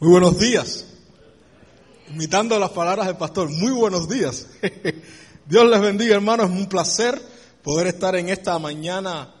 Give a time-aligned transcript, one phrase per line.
[0.00, 0.84] Muy buenos días.
[2.14, 4.46] Imitando las palabras del pastor, muy buenos días.
[5.46, 6.50] Dios les bendiga, hermanos.
[6.50, 7.20] Es un placer
[7.64, 9.34] poder estar en esta mañana,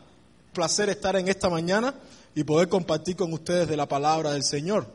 [0.52, 1.94] placer estar en esta mañana
[2.34, 4.92] y poder compartir con ustedes de la palabra del Señor.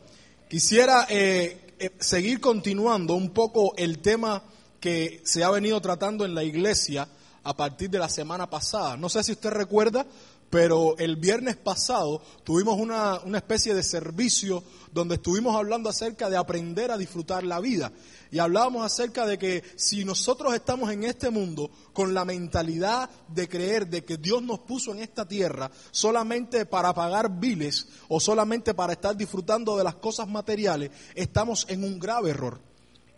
[0.49, 4.43] Quisiera eh, eh, seguir continuando un poco el tema
[4.81, 7.07] que se ha venido tratando en la iglesia
[7.41, 8.97] a partir de la semana pasada.
[8.97, 10.05] No sé si usted recuerda,
[10.53, 16.37] pero el viernes pasado tuvimos una, una, especie de servicio donde estuvimos hablando acerca de
[16.37, 17.91] aprender a disfrutar la vida.
[18.29, 23.49] Y hablábamos acerca de que si nosotros estamos en este mundo con la mentalidad de
[23.49, 28.75] creer de que Dios nos puso en esta tierra solamente para pagar biles o solamente
[28.75, 32.72] para estar disfrutando de las cosas materiales, estamos en un grave error.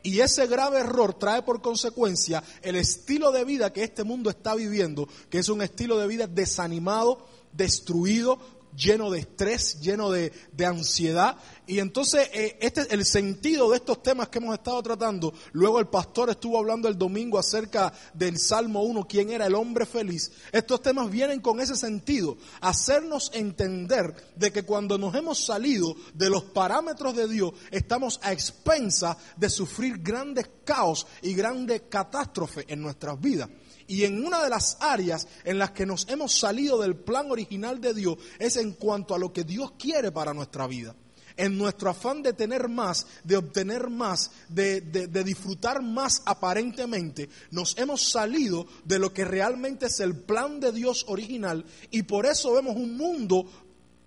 [0.05, 4.53] Y ese grave error trae por consecuencia el estilo de vida que este mundo está
[4.53, 8.37] viviendo, que es un estilo de vida desanimado, destruido,
[8.75, 11.37] lleno de estrés, lleno de, de ansiedad.
[11.67, 15.33] Y entonces, eh, este es el sentido de estos temas que hemos estado tratando.
[15.53, 19.85] Luego el pastor estuvo hablando el domingo acerca del Salmo 1, quién era el hombre
[19.85, 20.31] feliz.
[20.51, 26.29] Estos temas vienen con ese sentido, hacernos entender de que cuando nos hemos salido de
[26.29, 32.81] los parámetros de Dios, estamos a expensa de sufrir grandes caos y grandes catástrofes en
[32.81, 33.49] nuestras vidas.
[33.87, 37.79] Y en una de las áreas en las que nos hemos salido del plan original
[37.79, 40.95] de Dios es en cuanto a lo que Dios quiere para nuestra vida.
[41.37, 47.29] En nuestro afán de tener más, de obtener más, de, de, de, disfrutar más aparentemente,
[47.51, 52.25] nos hemos salido de lo que realmente es el plan de Dios original y por
[52.25, 53.45] eso vemos un mundo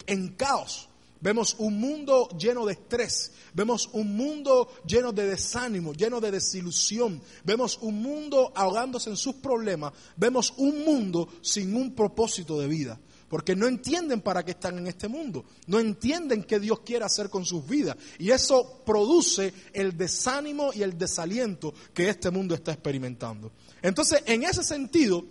[0.06, 0.88] en caos.
[1.20, 7.20] Vemos un mundo lleno de estrés, vemos un mundo lleno de desánimo, lleno de desilusión,
[7.44, 13.00] vemos un mundo ahogándose en sus problemas, vemos un mundo sin un propósito de vida,
[13.28, 17.30] porque no entienden para qué están en este mundo, no entienden qué Dios quiere hacer
[17.30, 22.72] con sus vidas, y eso produce el desánimo y el desaliento que este mundo está
[22.72, 23.50] experimentando.
[23.83, 25.24] Entonces, en ese sentido,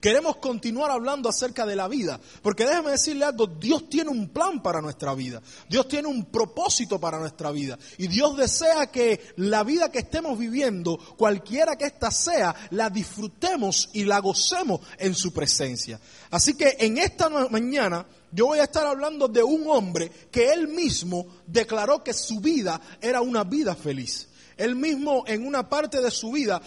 [0.00, 4.62] Queremos continuar hablando acerca de la vida, porque déjeme decirle algo, Dios tiene un plan
[4.62, 9.64] para nuestra vida, Dios tiene un propósito para nuestra vida y Dios desea que la
[9.64, 15.32] vida que estemos viviendo, cualquiera que ésta sea, la disfrutemos y la gocemos en su
[15.32, 15.98] presencia.
[16.30, 20.68] Así que en esta mañana yo voy a estar hablando de un hombre que él
[20.68, 24.28] mismo declaró que su vida era una vida feliz.
[24.56, 26.60] Él mismo en una parte de su vida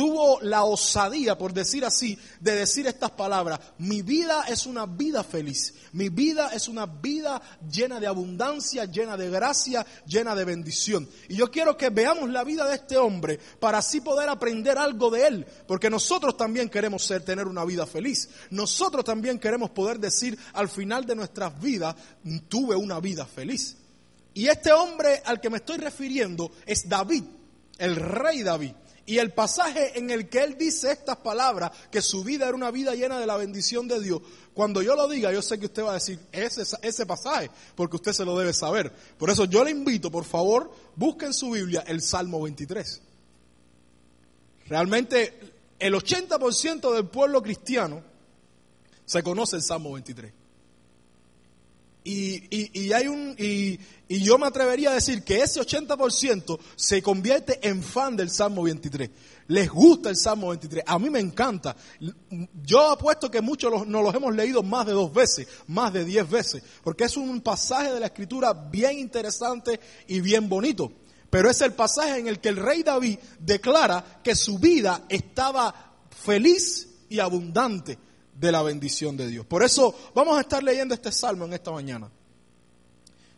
[0.00, 5.22] tuvo la osadía, por decir así, de decir estas palabras, mi vida es una vida
[5.22, 7.38] feliz, mi vida es una vida
[7.70, 11.06] llena de abundancia, llena de gracia, llena de bendición.
[11.28, 15.10] Y yo quiero que veamos la vida de este hombre para así poder aprender algo
[15.10, 18.30] de él, porque nosotros también queremos ser, tener una vida feliz.
[18.48, 21.94] Nosotros también queremos poder decir al final de nuestras vidas,
[22.48, 23.76] tuve una vida feliz.
[24.32, 27.24] Y este hombre al que me estoy refiriendo es David,
[27.76, 28.72] el rey David.
[29.06, 32.70] Y el pasaje en el que él dice estas palabras, que su vida era una
[32.70, 34.20] vida llena de la bendición de Dios,
[34.54, 37.96] cuando yo lo diga, yo sé que usted va a decir ese, ese pasaje, porque
[37.96, 38.92] usted se lo debe saber.
[39.18, 43.02] Por eso yo le invito, por favor, busque en su Biblia el Salmo 23.
[44.66, 48.02] Realmente el 80% del pueblo cristiano
[49.04, 50.39] se conoce el Salmo 23.
[52.02, 53.78] Y, y, y, hay un, y,
[54.08, 58.62] y, yo me atrevería a decir que ese 80% se convierte en fan del Salmo
[58.62, 59.10] 23.
[59.48, 60.84] Les gusta el Salmo 23.
[60.86, 61.76] A mí me encanta.
[62.62, 66.28] Yo apuesto que muchos nos los hemos leído más de dos veces, más de diez
[66.28, 70.92] veces, porque es un pasaje de la escritura bien interesante y bien bonito.
[71.28, 75.96] Pero es el pasaje en el que el rey David declara que su vida estaba
[76.10, 77.98] feliz y abundante
[78.40, 79.44] de la bendición de Dios.
[79.44, 82.10] Por eso vamos a estar leyendo este salmo en esta mañana.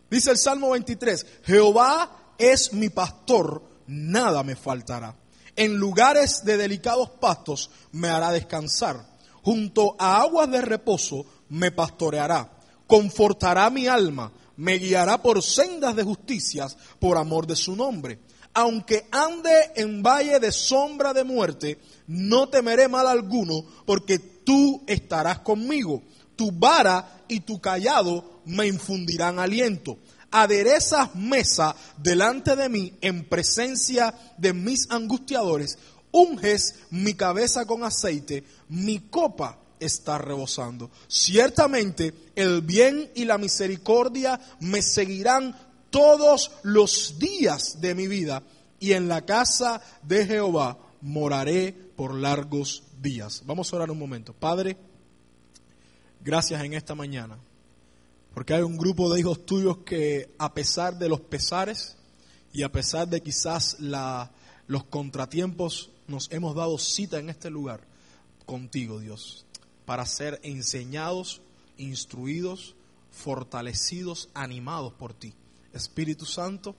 [0.09, 5.17] Dice el Salmo 23, Jehová es mi pastor, nada me faltará.
[5.57, 9.11] En lugares de delicados pastos me hará descansar.
[9.43, 12.51] Junto a aguas de reposo me pastoreará.
[12.87, 14.33] Confortará mi alma.
[14.57, 18.21] Me guiará por sendas de justicias por amor de su nombre.
[18.55, 25.41] Aunque ande en valle de sombra de muerte, no temeré mal alguno, porque tú estarás
[25.41, 26.03] conmigo.
[26.37, 29.99] Tu vara y tu callado me infundirán aliento.
[30.31, 35.79] Aderezas mesa delante de mí en presencia de mis angustiadores.
[36.11, 40.91] Unges mi cabeza con aceite, mi copa está rebosando.
[41.09, 45.56] Ciertamente el bien y la misericordia me seguirán
[45.91, 48.43] todos los días de mi vida
[48.81, 53.43] y en la casa de Jehová moraré por largos días.
[53.44, 54.32] Vamos a orar un momento.
[54.32, 54.76] Padre,
[56.20, 57.37] gracias en esta mañana
[58.32, 61.96] Porque hay un grupo de hijos tuyos que a pesar de los pesares
[62.52, 64.31] y a pesar de quizás la,
[64.66, 67.81] los contratiempos, nos hemos dado cita en este lugar
[68.46, 69.46] contigo, Dios,
[69.84, 71.43] para ser enseñados,
[71.76, 72.75] instruidos,
[73.10, 75.34] fortalecidos, animados por ti.
[75.72, 76.75] Espíritu Santo,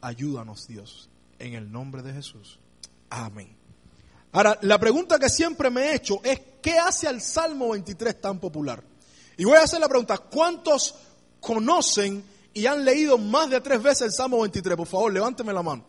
[0.00, 2.59] ayúdanos, Dios, en el nombre de Jesús.
[3.10, 3.56] Amén.
[4.32, 8.38] Ahora, la pregunta que siempre me he hecho es, ¿qué hace al Salmo 23 tan
[8.38, 8.82] popular?
[9.36, 10.94] Y voy a hacer la pregunta, ¿cuántos
[11.40, 12.22] conocen
[12.54, 14.76] y han leído más de tres veces el Salmo 23?
[14.76, 15.84] Por favor, levánteme la mano.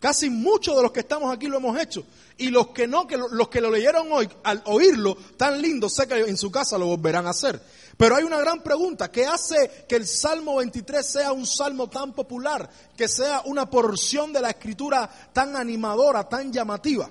[0.00, 2.04] Casi muchos de los que estamos aquí lo hemos hecho.
[2.36, 6.06] Y los que no, que los que lo leyeron hoy, al oírlo tan lindo, sé
[6.06, 7.60] que en su casa lo volverán a hacer.
[7.96, 12.12] Pero hay una gran pregunta, ¿qué hace que el Salmo 23 sea un salmo tan
[12.12, 17.08] popular, que sea una porción de la escritura tan animadora, tan llamativa?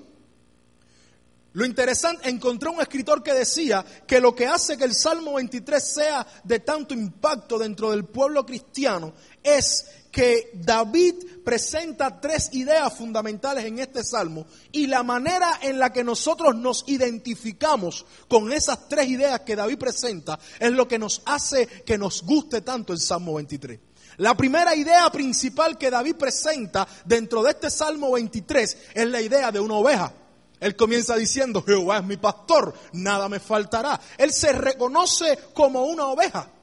[1.54, 5.82] Lo interesante, encontré un escritor que decía que lo que hace que el Salmo 23
[5.82, 13.64] sea de tanto impacto dentro del pueblo cristiano es que David presenta tres ideas fundamentales
[13.64, 19.08] en este salmo y la manera en la que nosotros nos identificamos con esas tres
[19.08, 23.34] ideas que David presenta es lo que nos hace que nos guste tanto el Salmo
[23.34, 23.80] 23.
[24.18, 29.50] La primera idea principal que David presenta dentro de este Salmo 23 es la idea
[29.50, 30.12] de una oveja.
[30.60, 34.00] Él comienza diciendo, Jehová es mi pastor, nada me faltará.
[34.16, 36.53] Él se reconoce como una oveja.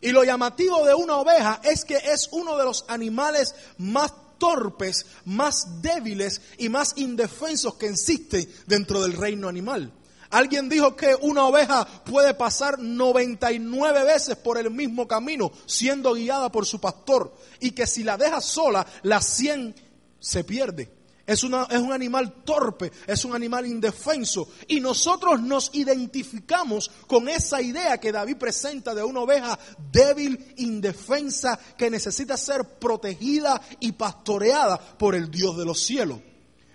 [0.00, 5.06] Y lo llamativo de una oveja es que es uno de los animales más torpes,
[5.24, 9.92] más débiles y más indefensos que existen dentro del reino animal.
[10.30, 16.52] Alguien dijo que una oveja puede pasar 99 veces por el mismo camino siendo guiada
[16.52, 19.74] por su pastor y que si la deja sola, la 100
[20.20, 20.97] se pierde.
[21.28, 24.48] Es, es un animal torpe, es un animal indefenso.
[24.66, 29.58] Y nosotros nos identificamos con esa idea que David presenta de una oveja
[29.92, 36.18] débil, indefensa, que necesita ser protegida y pastoreada por el Dios de los cielos.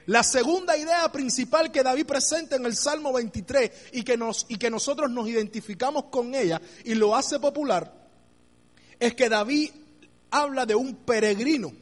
[0.05, 4.57] La segunda idea principal que David presenta en el Salmo 23 y que, nos, y
[4.57, 7.91] que nosotros nos identificamos con ella y lo hace popular
[9.00, 9.71] es que David
[10.29, 11.73] habla de un peregrino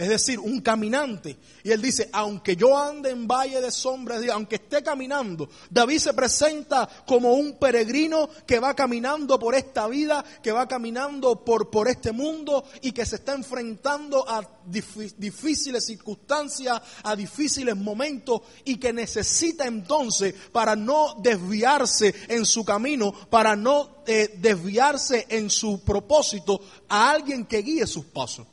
[0.00, 1.36] es decir, un caminante.
[1.62, 6.14] Y él dice, aunque yo ande en valle de sombras, aunque esté caminando, David se
[6.14, 11.86] presenta como un peregrino que va caminando por esta vida, que va caminando por, por
[11.86, 18.94] este mundo y que se está enfrentando a difíciles circunstancias, a difíciles momentos y que
[18.94, 26.58] necesita entonces para no desviarse en su camino, para no eh, desviarse en su propósito,
[26.88, 28.46] a alguien que guíe sus pasos.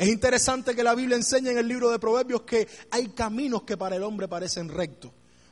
[0.00, 3.76] Es interesante que la Biblia enseña en el libro de Proverbios que hay caminos que
[3.76, 5.10] para el hombre parecen rectos,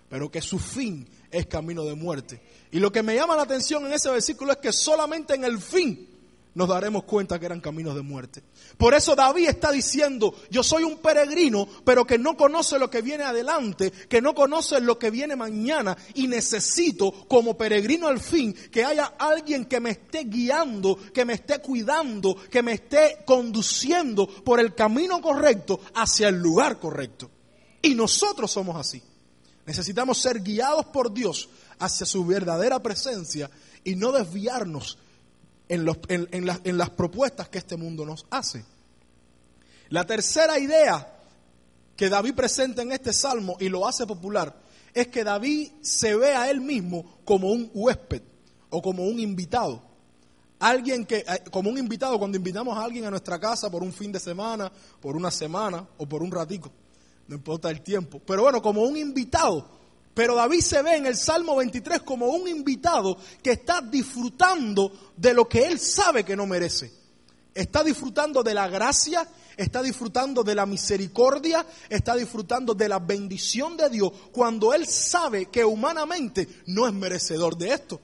[0.09, 2.41] pero que su fin es camino de muerte.
[2.71, 5.59] Y lo que me llama la atención en ese versículo es que solamente en el
[5.59, 6.09] fin
[6.59, 8.43] nos daremos cuenta que eran caminos de muerte.
[8.77, 13.01] Por eso David está diciendo, yo soy un peregrino, pero que no conoce lo que
[13.01, 18.53] viene adelante, que no conoce lo que viene mañana y necesito como peregrino al fin
[18.73, 24.27] que haya alguien que me esté guiando, que me esté cuidando, que me esté conduciendo
[24.27, 27.31] por el camino correcto hacia el lugar correcto.
[27.83, 29.01] Y nosotros somos así.
[29.65, 33.49] Necesitamos ser guiados por Dios hacia su verdadera presencia
[33.85, 34.99] y no desviarnos
[35.69, 38.65] en, las propuestas que este mundo nos hace.
[39.91, 41.17] La tercera idea
[41.97, 44.55] que David presenta en este salmo y lo hace popular
[44.95, 48.23] es que David se ve a él mismo como un huésped
[48.71, 49.83] o como un invitado.
[50.61, 53.93] Alguien que, eh, como un invitado, cuando invitamos a alguien a nuestra casa por un
[53.93, 56.71] fin de semana, por una semana o por un ratico,
[57.29, 59.78] no importa el tiempo, pero bueno, como un invitado
[60.19, 65.33] pero David se ve en el Salmo 23 como un invitado que está disfrutando de
[65.33, 66.93] lo que él sabe que no merece.
[67.55, 73.77] Está disfrutando de la gracia, está disfrutando de la misericordia, está disfrutando de la bendición
[73.77, 78.01] de Dios cuando él sabe que humanamente no es merecedor de esto.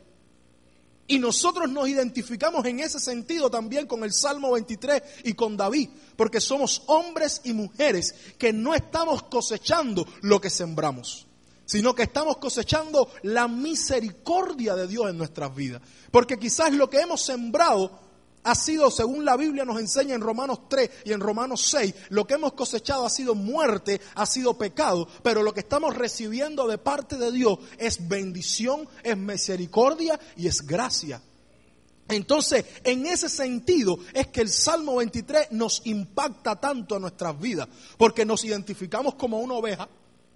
[1.08, 5.88] Y nosotros nos identificamos en ese sentido también con el Salmo 23 y con David,
[6.14, 11.26] porque somos hombres y mujeres que no estamos cosechando lo que sembramos
[11.66, 15.82] sino que estamos cosechando la misericordia de Dios en nuestras vidas.
[16.10, 18.04] Porque quizás lo que hemos sembrado
[18.44, 22.26] ha sido, según la Biblia nos enseña en Romanos 3 y en Romanos 6, lo
[22.26, 26.78] que hemos cosechado ha sido muerte, ha sido pecado, pero lo que estamos recibiendo de
[26.78, 31.22] parte de Dios es bendición, es misericordia y es gracia.
[32.06, 37.66] Entonces, en ese sentido es que el Salmo 23 nos impacta tanto a nuestras vidas,
[37.96, 39.88] porque nos identificamos como una oveja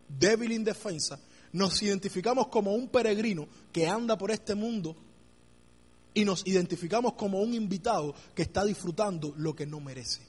[0.08, 1.18] débil indefensa,
[1.52, 4.96] nos identificamos como un peregrino que anda por este mundo
[6.14, 10.20] y nos identificamos como un invitado que está disfrutando lo que no merece.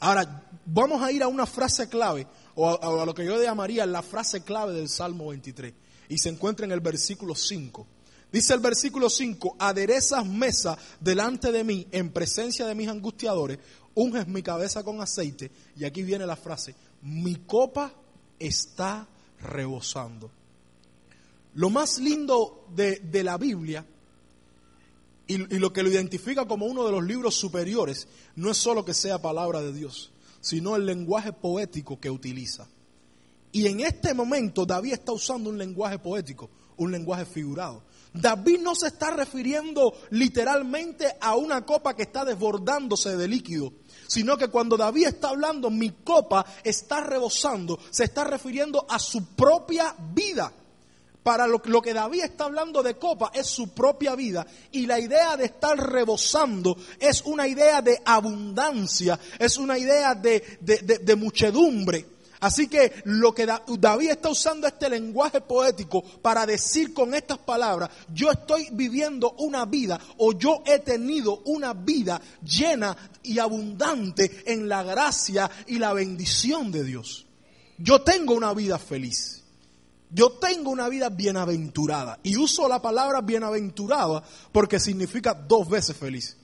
[0.00, 4.02] Ahora, vamos a ir a una frase clave, o a, lo que yo llamaría la
[4.02, 5.74] frase clave del Salmo 23,
[6.08, 7.86] y se encuentra en el versículo 5.
[8.32, 13.58] Dice el versículo 5, aderezas mesa delante de mí en presencia de mis angustiadores,
[13.94, 17.92] unges mi cabeza con aceite, y aquí viene la frase, mi copa
[18.40, 19.06] está
[19.40, 20.30] rebosando.
[21.54, 23.84] Lo más lindo de, de la Biblia
[25.30, 28.94] y, lo que lo identifica como uno de los libros superiores no es solo que
[28.94, 32.66] sea palabra de Dios, sino el lenguaje poético que utiliza.
[33.52, 37.84] Y en este momento David está usando un lenguaje poético, un lenguaje figurado.
[38.12, 43.72] David no se está refiriendo literalmente a una copa que está desbordándose de líquido,
[44.10, 49.36] sino que cuando David está hablando, mi copa está rebosando, se está refiriendo a su
[49.36, 50.52] propia vida.
[51.22, 54.44] Para lo, que David está hablando de copa es su propia vida.
[54.72, 60.58] Y la idea de estar rebosando es una idea de abundancia, es una idea de,
[60.60, 62.04] de muchedumbre.
[62.40, 67.90] Así que lo que David está usando este lenguaje poético para decir con estas palabras,
[68.14, 74.68] yo estoy viviendo una vida o yo he tenido una vida llena y abundante en
[74.68, 77.26] la gracia y la bendición de Dios.
[77.76, 79.44] Yo tengo una vida feliz.
[80.10, 82.18] Yo tengo una vida bienaventurada.
[82.22, 86.36] Y uso la palabra bienaventurada porque significa dos veces feliz.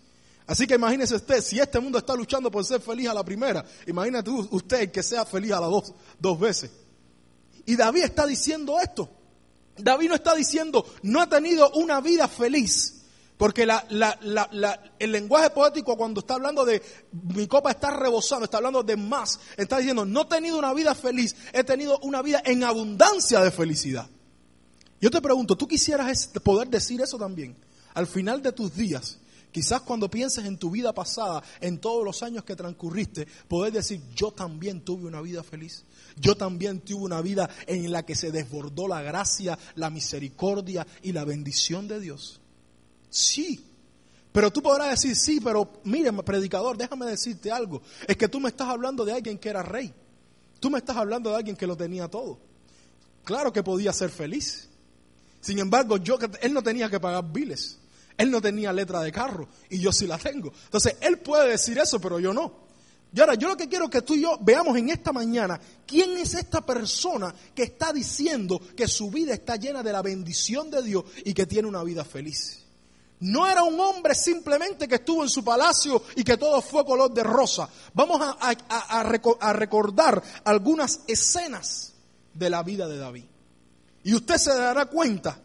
[0.47, 3.65] Así que imagínese usted, si este mundo está luchando por ser feliz a la primera,
[3.87, 6.71] imagínate usted que sea feliz a las dos, dos veces.
[7.65, 9.11] Y David está diciendo esto.
[9.77, 12.97] David no está diciendo, no ha tenido una vida feliz
[13.37, 13.69] porque
[14.99, 16.83] el lenguaje poético cuando está hablando de
[17.35, 20.95] mi copa está rebosando, está hablando de más, está diciendo, no he tenido una vida
[20.95, 24.09] feliz, he tenido una vida en abundancia de felicidad.
[25.01, 27.55] Yo te pregunto, ¿tú quisieras poder decir eso también?
[27.93, 29.19] Al final de tus días,
[29.57, 34.03] quizás cuando pienses en tu vida pasada, en todos los años que transcurriste, poder decir,
[34.15, 35.87] yo también tuve una vida feliz.
[36.15, 41.13] Yo también tuve una vida en la que se desbordó la gracia, la misericordia y
[41.13, 42.39] la bendición de Dios.
[43.09, 43.65] Sí.
[44.31, 47.81] Pero tú podrás decir, sí, pero mire, predicador, déjame decirte algo.
[48.07, 49.91] Es que tú me estás hablando de alguien que era rey.
[50.61, 52.39] Tú me estás hablando de alguien que lo tenía todo.
[53.25, 54.69] Claro que podía ser feliz.
[55.41, 57.79] Sin embargo, yo, él no tenía que pagar biles.
[58.17, 60.53] Él no tenía letra de carro y yo sí la tengo.
[60.65, 62.67] Entonces, él puede decir eso, pero yo no.
[63.13, 66.17] Y ahora, yo lo que quiero que tú y yo veamos en esta mañana, ¿quién
[66.19, 70.83] es esta persona que está diciendo que su vida está llena de la bendición de
[70.83, 72.67] Dios y que tiene una vida feliz?
[73.21, 77.13] No era un hombre simplemente que estuvo en su palacio y que todo fue color
[77.15, 77.69] de rosa.
[77.95, 81.95] Vamos a, recordar algunas escenas
[82.35, 83.25] de la vida de David.
[84.05, 85.41] Y usted se dará cuenta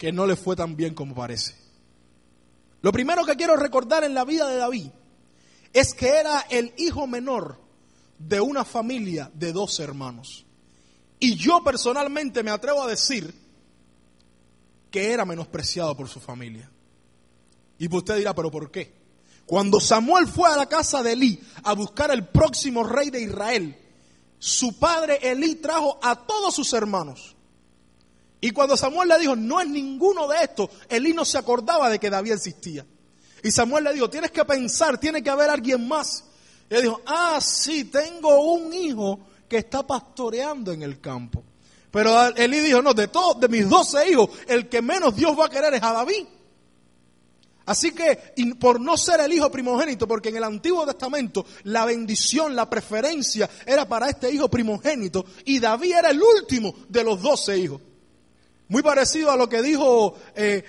[0.00, 1.54] que no le fue tan bien como parece.
[2.80, 4.86] Lo primero que quiero recordar en la vida de David
[5.74, 7.60] es que era el hijo menor
[8.18, 10.46] de una familia de dos hermanos.
[11.18, 13.34] Y yo personalmente me atrevo a decir
[14.90, 16.70] que era menospreciado por su familia.
[17.78, 18.94] Y usted dirá, pero ¿por qué?
[19.44, 23.76] Cuando Samuel fue a la casa de Elí a buscar el próximo rey de Israel,
[24.38, 27.36] su padre Elí trajo a todos sus hermanos.
[28.40, 31.98] Y cuando Samuel le dijo, no es ninguno de estos, Elí no se acordaba de
[31.98, 32.86] que David existía.
[33.42, 36.24] Y Samuel le dijo, tienes que pensar, tiene que haber alguien más.
[36.70, 41.44] Y él dijo, ah, sí, tengo un hijo que está pastoreando en el campo.
[41.90, 45.46] Pero Elí dijo, no, de todos, de mis doce hijos, el que menos Dios va
[45.46, 46.26] a querer es a David.
[47.66, 52.56] Así que, por no ser el hijo primogénito, porque en el Antiguo Testamento la bendición,
[52.56, 57.58] la preferencia era para este hijo primogénito, y David era el último de los doce
[57.58, 57.80] hijos.
[58.70, 60.62] Muy parecido a lo que dijo eh,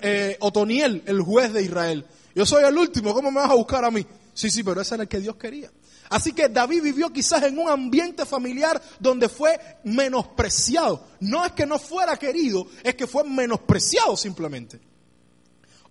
[0.00, 2.06] eh, Otoniel, el juez de Israel.
[2.34, 4.06] Yo soy el último, ¿cómo me vas a buscar a mí?
[4.32, 5.70] Sí, sí, pero ese era el que Dios quería.
[6.08, 11.04] Así que David vivió quizás en un ambiente familiar donde fue menospreciado.
[11.20, 14.80] No es que no fuera querido, es que fue menospreciado simplemente.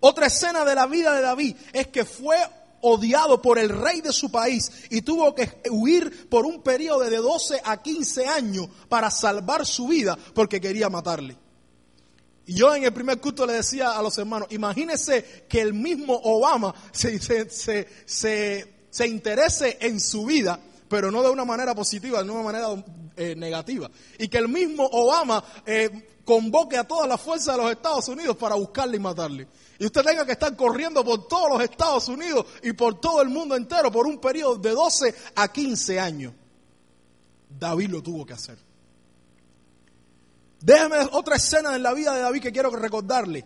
[0.00, 2.38] Otra escena de la vida de David es que fue
[2.80, 7.18] odiado por el rey de su país y tuvo que huir por un periodo de
[7.18, 11.36] 12 a 15 años para salvar su vida porque quería matarle.
[12.46, 16.74] Yo en el primer culto le decía a los hermanos, imagínense que el mismo Obama
[16.92, 22.30] se, se, se se interese en su vida, pero no de una manera positiva, de
[22.30, 22.68] una manera
[23.16, 23.90] eh, negativa.
[24.18, 28.36] Y que el mismo Obama eh, convoque a todas las fuerzas de los Estados Unidos
[28.36, 29.48] para buscarle y matarle.
[29.78, 33.30] Y usted tenga que estar corriendo por todos los Estados Unidos y por todo el
[33.30, 36.34] mundo entero por un periodo de 12 a 15 años.
[37.48, 38.58] David lo tuvo que hacer.
[40.62, 43.44] Déjeme otra escena en la vida de David que quiero recordarle.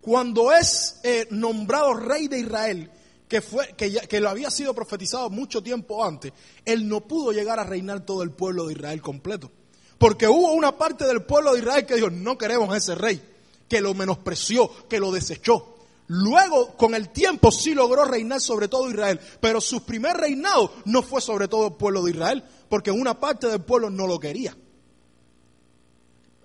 [0.00, 2.90] Cuando es eh, nombrado rey de Israel,
[3.26, 6.32] que, fue, que, que lo había sido profetizado mucho tiempo antes,
[6.64, 9.50] él no pudo llegar a reinar todo el pueblo de Israel completo.
[9.98, 13.20] Porque hubo una parte del pueblo de Israel que dijo, no queremos a ese rey,
[13.68, 15.74] que lo menospreció, que lo desechó.
[16.06, 21.02] Luego, con el tiempo, sí logró reinar sobre todo Israel, pero su primer reinado no
[21.02, 24.54] fue sobre todo el pueblo de Israel, porque una parte del pueblo no lo quería.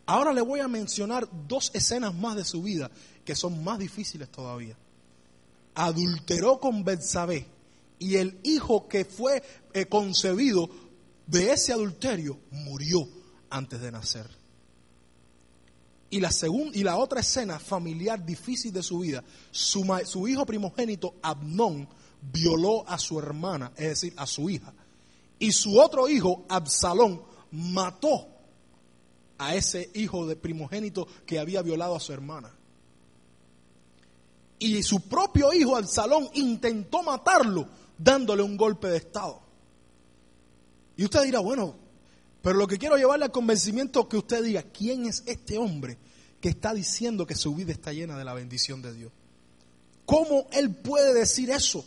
[0.10, 2.90] Ahora le voy a mencionar dos escenas más de su vida
[3.24, 4.76] que son más difíciles todavía.
[5.76, 7.46] Adulteró con Betsabé
[8.00, 10.68] y el hijo que fue eh, concebido
[11.28, 13.08] de ese adulterio murió
[13.52, 14.28] antes de nacer.
[16.10, 16.32] Y la,
[16.74, 21.88] y la otra escena familiar difícil de su vida, su, su hijo primogénito, Abnón,
[22.20, 24.74] violó a su hermana, es decir, a su hija.
[25.38, 28.39] Y su otro hijo, Absalón, mató
[29.40, 32.52] a ese hijo de primogénito que había violado a su hermana.
[34.60, 37.68] Y su propio hijo, Absalón, intentó matarlo
[37.98, 39.42] dándole un golpe de estado.
[40.98, 41.76] Y usted dirá, bueno,
[42.42, 45.98] pero lo que quiero llevarle al convencimiento que usted diga, ¿quién es este hombre
[46.42, 49.12] que está diciendo que su vida está llena de la bendición de Dios?
[50.06, 51.86] ¿Cómo él puede decir eso?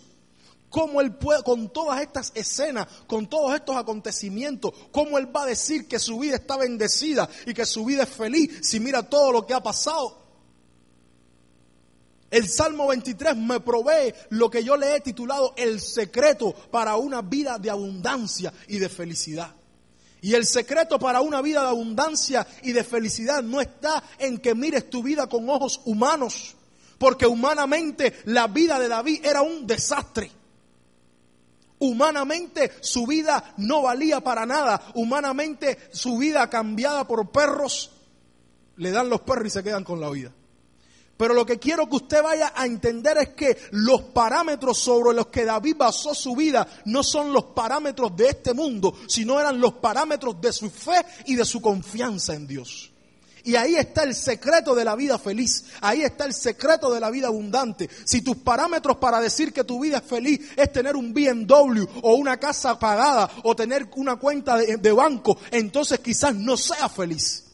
[0.73, 5.47] ¿Cómo él puede, con todas estas escenas, con todos estos acontecimientos, cómo él va a
[5.47, 9.33] decir que su vida está bendecida y que su vida es feliz si mira todo
[9.33, 10.17] lo que ha pasado?
[12.31, 17.21] El Salmo 23 me provee lo que yo le he titulado el secreto para una
[17.21, 19.55] vida de abundancia y de felicidad.
[20.23, 24.55] Y el secreto para una vida de abundancia y de felicidad no está en que
[24.55, 26.57] mires tu vida con ojos humanos,
[26.97, 30.31] porque humanamente la vida de David era un desastre.
[31.83, 34.81] Humanamente su vida no valía para nada.
[34.95, 37.91] Humanamente su vida cambiada por perros,
[38.77, 40.33] le dan los perros y se quedan con la vida.
[41.17, 45.27] Pero lo que quiero que usted vaya a entender es que los parámetros sobre los
[45.27, 49.73] que David basó su vida no son los parámetros de este mundo, sino eran los
[49.75, 52.92] parámetros de su fe y de su confianza en Dios.
[53.45, 55.65] Y ahí está el secreto de la vida feliz.
[55.81, 57.89] Ahí está el secreto de la vida abundante.
[58.05, 62.15] Si tus parámetros para decir que tu vida es feliz es tener un BMW o
[62.15, 67.45] una casa pagada o tener una cuenta de, banco, entonces quizás no sea feliz.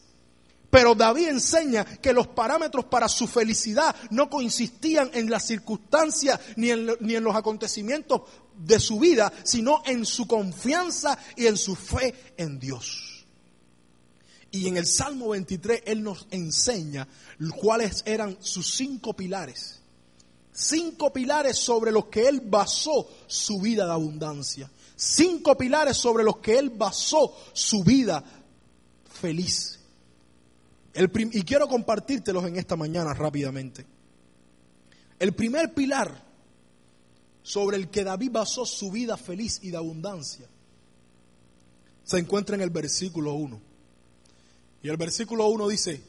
[0.69, 6.69] Pero David enseña que los parámetros para su felicidad no consistían en las circunstancias ni
[6.69, 8.21] en, los acontecimientos
[8.55, 13.08] de su vida, sino en su confianza y en su fe en Dios.
[14.51, 17.07] Y en el Salmo 23 Él nos enseña
[17.59, 19.81] cuáles eran sus cinco pilares.
[20.51, 24.69] Cinco pilares sobre los que Él basó su vida de abundancia.
[24.95, 28.23] Cinco pilares sobre los que Él basó su vida
[29.21, 29.79] feliz
[31.31, 33.85] y quiero compartírtelos en esta mañana rápidamente.
[35.17, 36.27] El primer pilar
[37.43, 40.47] sobre el que David basó su vida feliz y de abundancia
[42.03, 43.68] se encuentra en el versículo 1.
[44.81, 46.01] Y el versículo 1 dice,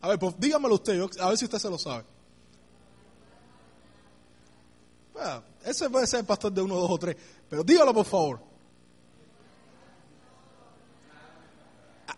[0.00, 2.04] a ver, pues dígamelo usted, a ver si usted se lo sabe.
[5.12, 7.16] Bueno, ese puede ser el pastor de uno, dos o tres,
[7.48, 8.40] pero dígalo por favor.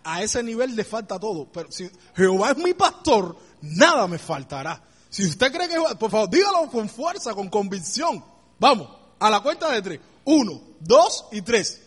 [0.08, 1.46] a ese nivel le falta todo.
[1.52, 4.82] Pero si Jehová es mi pastor, nada me faltará.
[5.10, 8.24] Si usted cree que, por favor, dígalo con fuerza, con convicción.
[8.58, 10.00] Vamos, a la cuenta de tres.
[10.24, 11.82] Uno, dos y tres.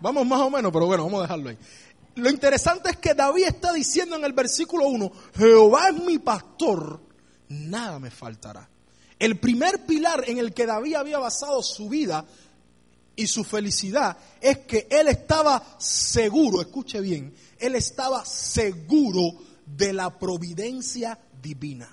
[0.00, 1.58] Vamos más o menos, pero bueno, vamos a dejarlo ahí.
[2.16, 7.00] Lo interesante es que David está diciendo en el versículo 1, Jehová es mi pastor,
[7.48, 8.68] nada me faltará.
[9.18, 12.24] El primer pilar en el que David había basado su vida
[13.16, 19.34] y su felicidad es que él estaba seguro, escuche bien, él estaba seguro
[19.66, 21.88] de la providencia divina.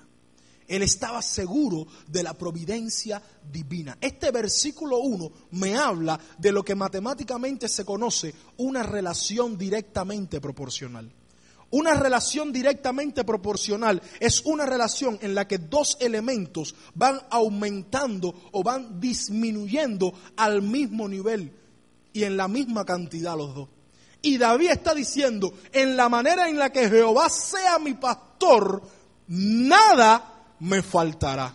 [0.68, 3.96] Él estaba seguro de la providencia divina.
[4.00, 11.12] Este versículo 1 me habla de lo que matemáticamente se conoce una relación directamente proporcional.
[11.70, 18.62] Una relación directamente proporcional es una relación en la que dos elementos van aumentando o
[18.62, 21.50] van disminuyendo al mismo nivel
[22.12, 23.68] y en la misma cantidad los dos.
[24.20, 28.82] Y David está diciendo, en la manera en la que Jehová sea mi pastor,
[29.28, 30.31] nada
[30.62, 31.54] me faltará.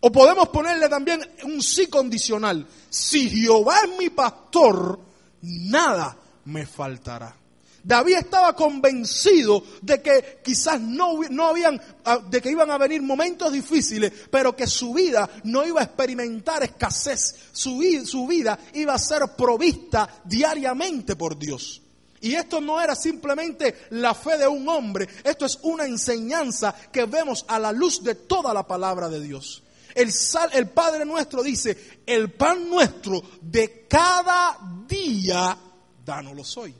[0.00, 2.66] O podemos ponerle también un sí condicional.
[2.90, 5.00] Si Jehová es mi pastor,
[5.40, 7.34] nada me faltará.
[7.82, 13.02] David estaba convencido de que quizás no, no habían, ah, de que iban a venir
[13.02, 17.36] momentos difíciles, pero que su vida no iba a experimentar escasez.
[17.52, 21.83] Su, su vida iba a ser provista diariamente por Dios.
[22.24, 27.04] Y esto no era simplemente la fe de un hombre, esto es una enseñanza que
[27.04, 29.62] vemos a la luz de toda la palabra de Dios.
[29.94, 30.10] El,
[30.54, 34.58] el Padre nuestro dice, el pan nuestro de cada
[34.88, 35.54] día,
[36.02, 36.74] dánoslo hoy.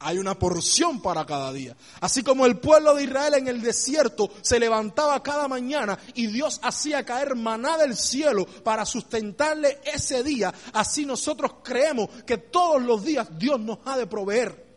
[0.00, 1.76] Hay una porción para cada día.
[2.00, 6.58] Así como el pueblo de Israel en el desierto se levantaba cada mañana y Dios
[6.64, 13.04] hacía caer maná del cielo para sustentarle ese día, así nosotros creemos que todos los
[13.04, 14.67] días Dios nos ha de proveer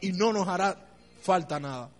[0.00, 0.76] y no nos hará
[1.22, 1.90] falta nada.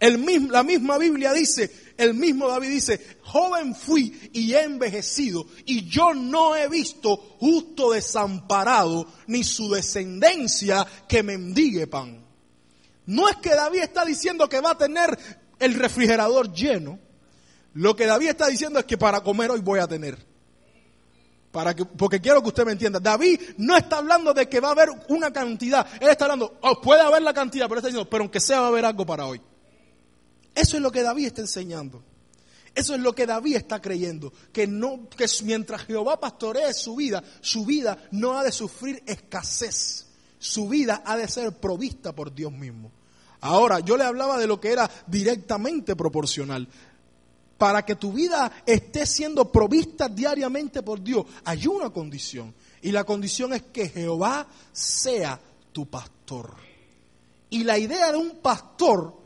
[0.00, 5.46] El mismo, la misma Biblia dice, el mismo David dice, joven fui y he envejecido
[5.66, 12.24] y yo no he visto justo desamparado ni su descendencia que mendigue pan.
[13.06, 15.18] No es que David está diciendo que va a tener
[15.58, 17.00] el refrigerador lleno.
[17.74, 20.27] Lo que David está diciendo es que para comer hoy voy a tener.
[21.50, 23.00] Para que, porque quiero que usted me entienda.
[23.00, 25.86] David no está hablando de que va a haber una cantidad.
[26.00, 28.66] Él está hablando, oh, puede haber la cantidad, pero está diciendo, pero aunque sea va
[28.66, 29.40] a haber algo para hoy.
[30.54, 32.02] Eso es lo que David está enseñando.
[32.74, 37.24] Eso es lo que David está creyendo, que no que mientras Jehová pastoree su vida,
[37.40, 40.06] su vida no ha de sufrir escasez.
[40.38, 42.92] Su vida ha de ser provista por Dios mismo.
[43.40, 46.68] Ahora, yo le hablaba de lo que era directamente proporcional.
[47.58, 52.54] Para que tu vida esté siendo provista diariamente por Dios, hay una condición.
[52.80, 55.40] Y la condición es que Jehová sea
[55.72, 56.54] tu pastor.
[57.50, 59.18] Y la idea de un pastor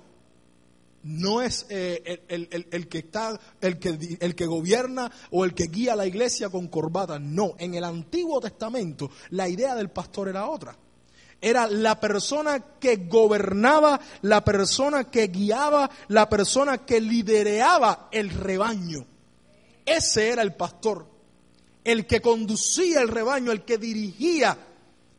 [1.03, 5.97] no es eh, el, que está, el que, el que gobierna o el que guía
[5.97, 7.19] la iglesia con corbata.
[7.19, 10.77] No, en el Antiguo Testamento la idea del pastor era otra.
[11.43, 19.05] Era la persona que gobernaba, la persona que guiaba, la persona que lidereaba el rebaño.
[19.85, 21.09] Ese era el pastor,
[21.83, 24.57] el que conducía el rebaño, el que dirigía,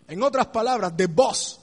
[0.08, 1.62] en otras palabras, de voz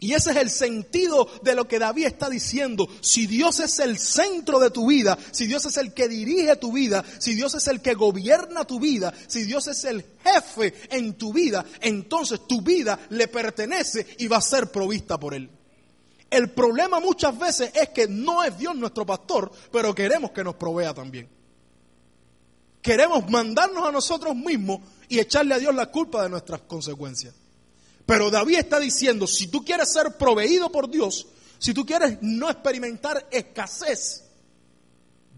[0.00, 2.88] y ese es el sentido de lo que David está diciendo.
[3.02, 6.72] Si Dios es el centro de tu vida, si Dios es el que dirige tu
[6.72, 11.18] vida, si Dios es el que gobierna tu vida, si Dios es el jefe en
[11.18, 15.50] tu vida, entonces tu vida le pertenece y va a ser provista por Él.
[16.30, 20.54] El problema muchas veces es que no es Dios nuestro pastor, pero queremos que nos
[20.54, 21.28] provea también.
[22.80, 27.34] Queremos mandarnos a nosotros mismos y echarle a Dios la culpa de nuestras consecuencias.
[28.10, 31.28] Pero David está diciendo, si tú quieres ser proveído por Dios,
[31.60, 34.24] si tú quieres no experimentar escasez,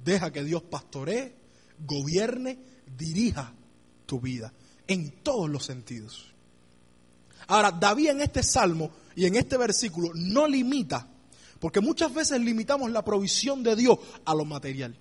[0.02, 1.36] deja que Dios pastoree,
[1.80, 2.58] gobierne,
[2.96, 3.52] dirija
[4.06, 4.54] tu vida
[4.86, 6.32] en todos los sentidos.
[7.48, 11.06] Ahora, David en este salmo y en este versículo no limita,
[11.60, 14.96] porque muchas veces limitamos la provisión de Dios a lo material.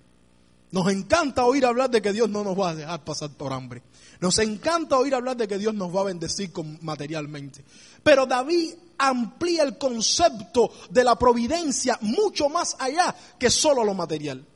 [0.72, 3.82] Nos encanta oír hablar de que Dios no nos va a dejar pasar por hambre.
[4.20, 7.62] Nos encanta oír hablar de que Dios nos va a bendecir materialmente.
[8.02, 14.46] Pero David amplía el concepto de la providencia mucho más allá que solo lo material.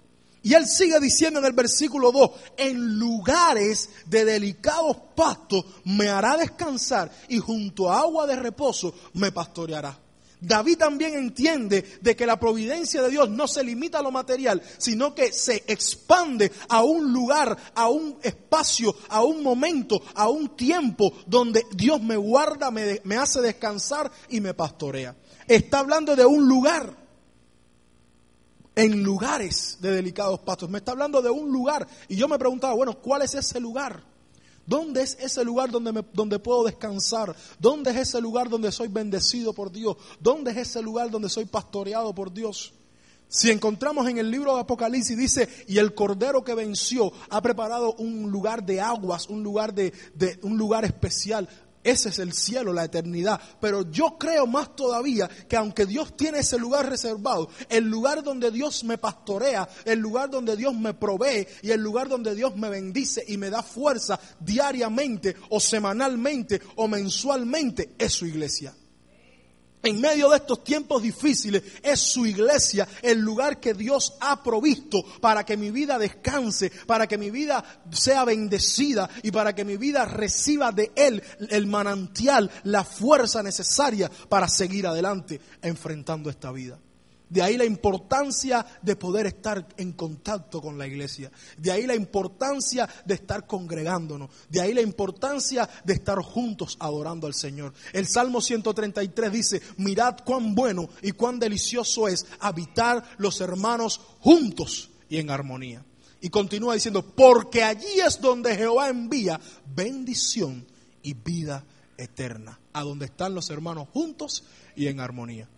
[0.43, 6.39] Y él sigue diciendo en el versículo 2, en lugares de delicados pastos me hará
[6.39, 10.06] descansar y junto a agua de reposo me pastoreará.
[10.41, 14.63] David también entiende de que la providencia de Dios no se limita a lo material,
[14.79, 20.57] sino que se expande a un lugar, a un espacio, a un momento, a un
[20.57, 25.17] tiempo donde Dios me guarda, me, hace descansar y me pastorea.
[25.49, 27.07] Está hablando de un lugar,
[28.75, 30.69] en lugares de delicados pastos.
[30.69, 31.89] Me está hablando de un lugar.
[32.09, 34.03] Y yo me preguntaba, bueno, ¿cuál es ese lugar?
[34.67, 37.35] ¿Dónde es ese lugar donde, donde puedo descansar?
[37.59, 39.97] ¿Dónde es ese lugar donde soy bendecido por Dios?
[40.21, 42.73] ¿Dónde es ese lugar donde soy pastoreado por Dios?
[43.29, 47.95] Si encontramos en el libro de Apocalipsis, dice, y el cordero que venció ha preparado
[47.95, 51.49] un lugar de aguas, un lugar, de, de un lugar especial.
[51.87, 53.41] Ese es el cielo, la eternidad.
[53.61, 58.51] Pero yo creo más todavía que aunque Dios tiene ese lugar reservado, el lugar donde
[58.51, 62.71] Dios me pastorea, el lugar donde Dios me provee y el lugar donde Dios me
[62.71, 68.75] bendice y me da fuerza diariamente o semanalmente o mensualmente es su iglesia
[69.87, 75.03] en medio de estos tiempos difíciles, es su iglesia el lugar que Dios ha provisto
[75.21, 79.77] para que mi vida descanse, para que mi vida sea bendecida y para que mi
[79.77, 86.79] vida reciba de Él el manantial, la fuerza necesaria para seguir adelante enfrentando esta vida.
[87.29, 91.31] De ahí la importancia de poder estar en contacto con la iglesia.
[91.59, 94.31] De ahí la importancia de estar congregándonos.
[94.49, 97.73] De ahí la importancia de estar juntos adorando al Señor.
[97.93, 104.91] El Salmo 133 dice, mirad cuán bueno y cuán delicioso es habitar los hermanos juntos
[105.09, 105.85] y en armonía.
[106.21, 109.41] Y continúa diciendo, porque allí es donde Jehová envía
[109.75, 110.65] bendición
[111.03, 111.65] y vida
[111.99, 112.61] eterna.
[112.73, 115.49] a donde están los hermanos juntos y en armonía.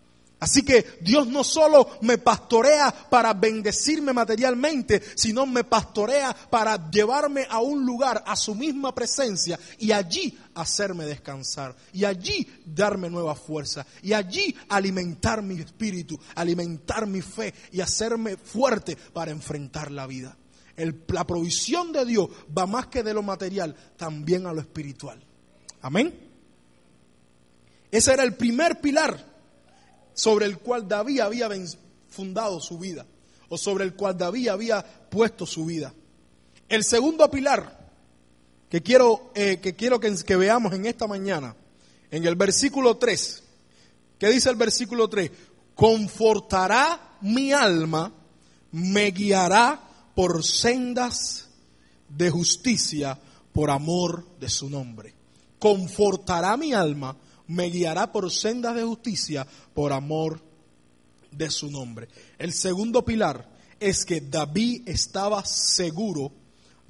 [0.41, 7.47] Así que Dios no solo me pastorea para bendecirme materialmente, sino me pastorea para llevarme
[7.51, 13.35] a un lugar, a su misma presencia, y allí hacerme descansar, y allí darme nueva
[13.35, 20.07] fuerza, y allí alimentar mi espíritu, alimentar mi fe y hacerme fuerte para enfrentar la
[20.07, 20.37] vida.
[21.09, 25.21] la provisión de Dios va más que de lo material, también a lo espiritual.
[25.83, 26.15] Amén.
[27.91, 29.28] Ese era el primer pilar
[30.19, 31.49] sobre el cual David había
[32.09, 33.07] fundado su vida,
[33.49, 35.95] o sobre el cual David había puesto su vida.
[36.69, 37.93] El segundo pilar
[38.69, 41.55] que quiero, eh, que, quiero que, que veamos en esta mañana,
[42.11, 43.45] en el versículo 3,
[44.19, 45.31] ¿qué dice el versículo 3?
[45.77, 48.13] Confortará mi alma,
[48.73, 49.81] me guiará
[50.17, 51.49] por sendas
[52.09, 53.17] de justicia
[53.53, 55.15] por amor de su nombre.
[55.61, 57.17] Confortará mi alma,
[57.49, 60.41] me guiará por sendas de justicia por amor
[61.31, 62.09] de su nombre.
[62.39, 63.49] El segundo pilar
[63.81, 66.33] es que David estaba seguro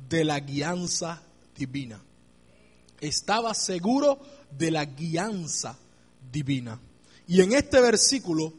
[0.08, 1.22] de la guianza
[1.56, 2.02] divina.
[3.00, 4.18] Estaba seguro
[4.56, 5.78] de la guianza
[6.32, 6.80] divina.
[7.26, 8.52] Y en este versículo,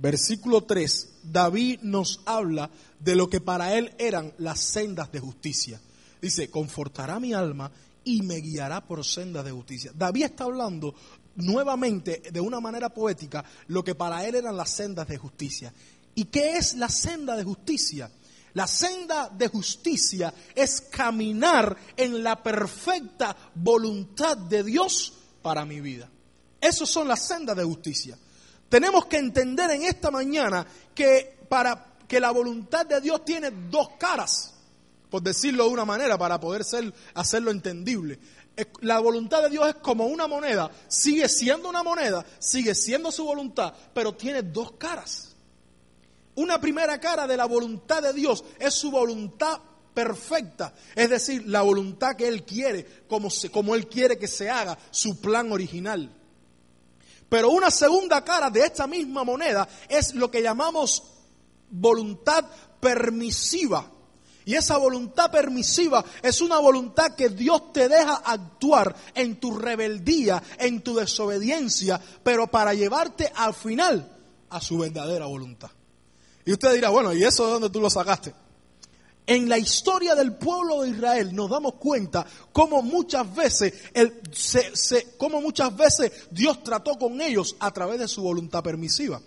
[0.00, 5.80] versículo 3, David nos habla de lo que para él eran las sendas de justicia.
[6.20, 7.70] Dice, confortará mi alma
[8.04, 9.92] y me guiará por sendas de justicia.
[9.94, 10.94] David está hablando
[11.36, 15.72] nuevamente, de una manera poética, lo que para él eran las sendas de justicia.
[16.14, 18.10] ¿Y qué es la senda de justicia?
[18.54, 26.08] La senda de justicia es caminar en la perfecta voluntad de Dios para mi vida.
[26.60, 28.18] Esas son las sendas de justicia.
[28.68, 33.90] Tenemos que entender en esta mañana que para que la voluntad de Dios tiene dos
[33.98, 34.54] caras,
[35.10, 38.18] por decirlo de una manera, para poder ser, hacerlo entendible
[38.80, 43.24] la voluntad de Dios es como una moneda, sigue siendo una moneda, sigue siendo su
[43.24, 45.34] voluntad, pero tiene dos caras.
[46.34, 49.60] Una primera cara de la voluntad de Dios es su voluntad
[49.92, 54.78] perfecta, es decir, la voluntad que Él quiere, como, como Él quiere que se haga,
[54.90, 56.10] su plan original.
[57.28, 61.02] Pero una segunda cara de esta misma moneda es lo que llamamos
[61.70, 62.44] voluntad
[62.80, 63.90] permisiva.
[64.44, 70.42] Y esa voluntad permisiva es una voluntad que Dios te deja actuar en tu rebeldía,
[70.58, 74.10] en tu desobediencia, pero para llevarte al final
[74.50, 75.70] a su verdadera voluntad.
[76.44, 78.34] Y usted dirá, bueno, ¿y eso de dónde tú lo sacaste?
[79.24, 83.72] En la historia del pueblo de Israel nos damos cuenta cómo muchas veces,
[85.16, 89.20] cómo muchas veces Dios trató con ellos a través de su voluntad permisiva.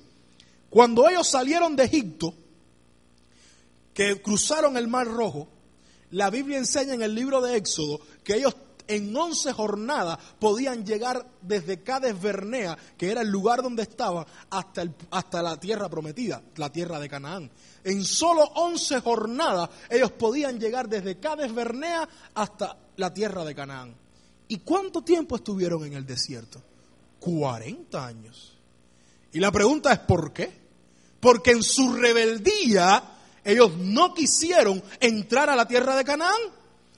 [0.70, 2.34] Cuando ellos salieron de Egipto,
[3.96, 5.48] que cruzaron el Mar Rojo,
[6.12, 8.56] la Biblia enseña en el libro de Éxodo que ellos
[8.88, 14.84] en once jornadas podían llegar desde Cades Bernea, que era el lugar donde estaban, hasta,
[15.10, 17.50] hasta la tierra prometida, la tierra de Canaán.
[17.84, 23.96] En solo once jornadas ellos podían llegar desde Cades Bernea hasta la tierra de Canaán.
[24.50, 26.62] ¿Y cuánto tiempo estuvieron en el desierto?
[27.20, 28.58] 40 años.
[29.32, 30.66] Y la pregunta es ¿por qué?
[31.20, 33.15] Porque en su rebeldía
[33.46, 36.42] ellos no quisieron entrar a la tierra de Canaán.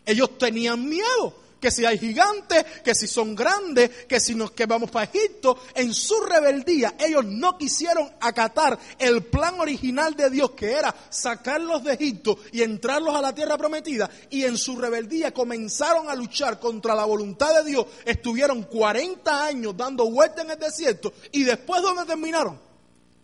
[0.05, 1.47] Ellos tenían miedo.
[1.59, 5.57] Que si hay gigantes, que si son grandes, que si nos que vamos para Egipto,
[5.73, 11.83] en su rebeldía ellos no quisieron acatar el plan original de Dios que era sacarlos
[11.83, 16.59] de Egipto y entrarlos a la tierra prometida y en su rebeldía comenzaron a luchar
[16.59, 17.87] contra la voluntad de Dios.
[18.05, 22.59] Estuvieron 40 años dando vueltas en el desierto y después ¿dónde terminaron?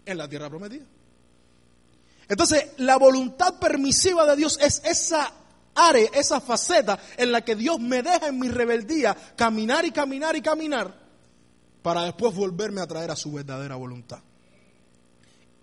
[0.07, 0.85] En la tierra prometida.
[2.27, 5.31] Entonces, la voluntad permisiva de Dios es esa
[5.75, 10.35] área, esa faceta en la que Dios me deja en mi rebeldía caminar y caminar
[10.35, 11.03] y caminar
[11.81, 14.19] para después volverme a traer a su verdadera voluntad.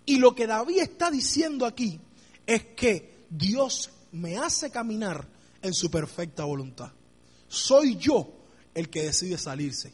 [0.05, 1.99] Y lo que David está diciendo aquí
[2.45, 5.27] es que Dios me hace caminar
[5.61, 6.91] en su perfecta voluntad.
[7.47, 8.33] Soy yo
[8.73, 9.93] el que decide salirse.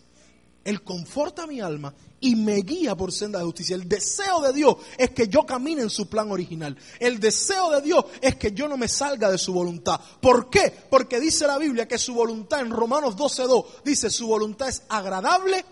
[0.68, 3.74] Él conforta mi alma y me guía por senda de justicia.
[3.74, 6.76] El deseo de Dios es que yo camine en su plan original.
[7.00, 9.98] El deseo de Dios es que yo no me salga de su voluntad.
[10.20, 10.74] ¿Por qué?
[10.90, 15.64] Porque dice la Biblia que su voluntad en Romanos 12.2 dice su voluntad es agradable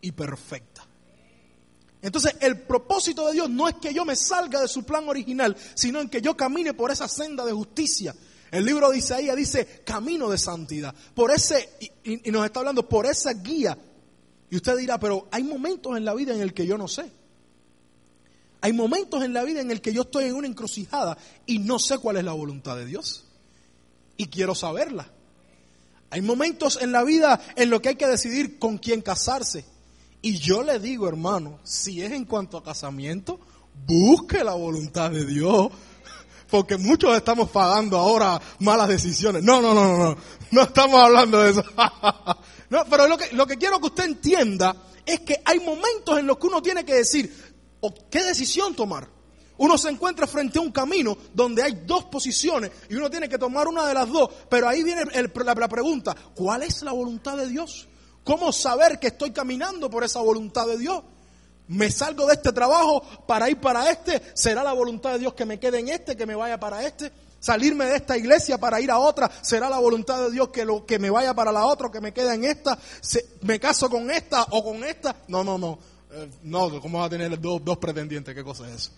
[0.00, 0.86] y perfecta.
[2.00, 5.56] Entonces el propósito de Dios no es que yo me salga de su plan original,
[5.74, 8.14] sino en que yo camine por esa senda de justicia.
[8.52, 10.94] El libro de Isaías dice camino de santidad.
[11.16, 11.68] Por ese,
[12.04, 13.76] y, y nos está hablando por esa guía
[14.50, 17.10] y usted dirá, pero hay momentos en la vida en el que yo no sé.
[18.60, 21.78] Hay momentos en la vida en el que yo estoy en una encrucijada y no
[21.78, 23.24] sé cuál es la voluntad de Dios.
[24.16, 25.10] Y quiero saberla.
[26.10, 29.64] Hay momentos en la vida en los que hay que decidir con quién casarse.
[30.22, 33.40] Y yo le digo, hermano, si es en cuanto a casamiento,
[33.86, 35.68] busque la voluntad de Dios.
[36.50, 39.42] Porque muchos estamos pagando ahora malas decisiones.
[39.42, 40.16] No, no, no, no, no.
[40.52, 41.64] No estamos hablando de eso.
[42.70, 44.74] no, pero lo que, lo que quiero que usted entienda
[45.04, 47.32] es que hay momentos en los que uno tiene que decir,
[48.10, 49.08] ¿qué decisión tomar?
[49.58, 53.38] Uno se encuentra frente a un camino donde hay dos posiciones y uno tiene que
[53.38, 54.28] tomar una de las dos.
[54.50, 57.88] Pero ahí viene la, la pregunta, ¿cuál es la voluntad de Dios?
[58.22, 61.02] ¿Cómo saber que estoy caminando por esa voluntad de Dios?
[61.68, 64.20] Me salgo de este trabajo para ir para este.
[64.34, 67.12] ¿Será la voluntad de Dios que me quede en este, que me vaya para este?
[67.38, 69.30] Salirme de esta iglesia para ir a otra.
[69.42, 72.12] ¿Será la voluntad de Dios que, lo, que me vaya para la otra, que me
[72.12, 72.78] quede en esta?
[73.42, 75.16] ¿Me caso con esta o con esta?
[75.28, 75.78] No, no, no.
[76.10, 78.34] Eh, no, ¿cómo va a tener dos, dos pretendientes?
[78.34, 78.90] ¿Qué cosa es eso?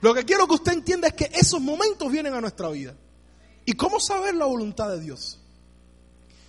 [0.00, 2.94] Lo que quiero que usted entienda es que esos momentos vienen a nuestra vida.
[3.64, 5.38] ¿Y cómo saber la voluntad de Dios?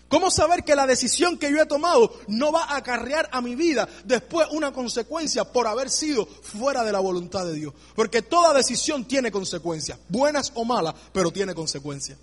[0.10, 3.56] ¿Cómo saber que la decisión que yo he tomado no va a acarrear a mi
[3.56, 7.74] vida después una consecuencia por haber sido fuera de la voluntad de Dios?
[7.96, 12.18] Porque toda decisión tiene consecuencias, buenas o malas, pero tiene consecuencias.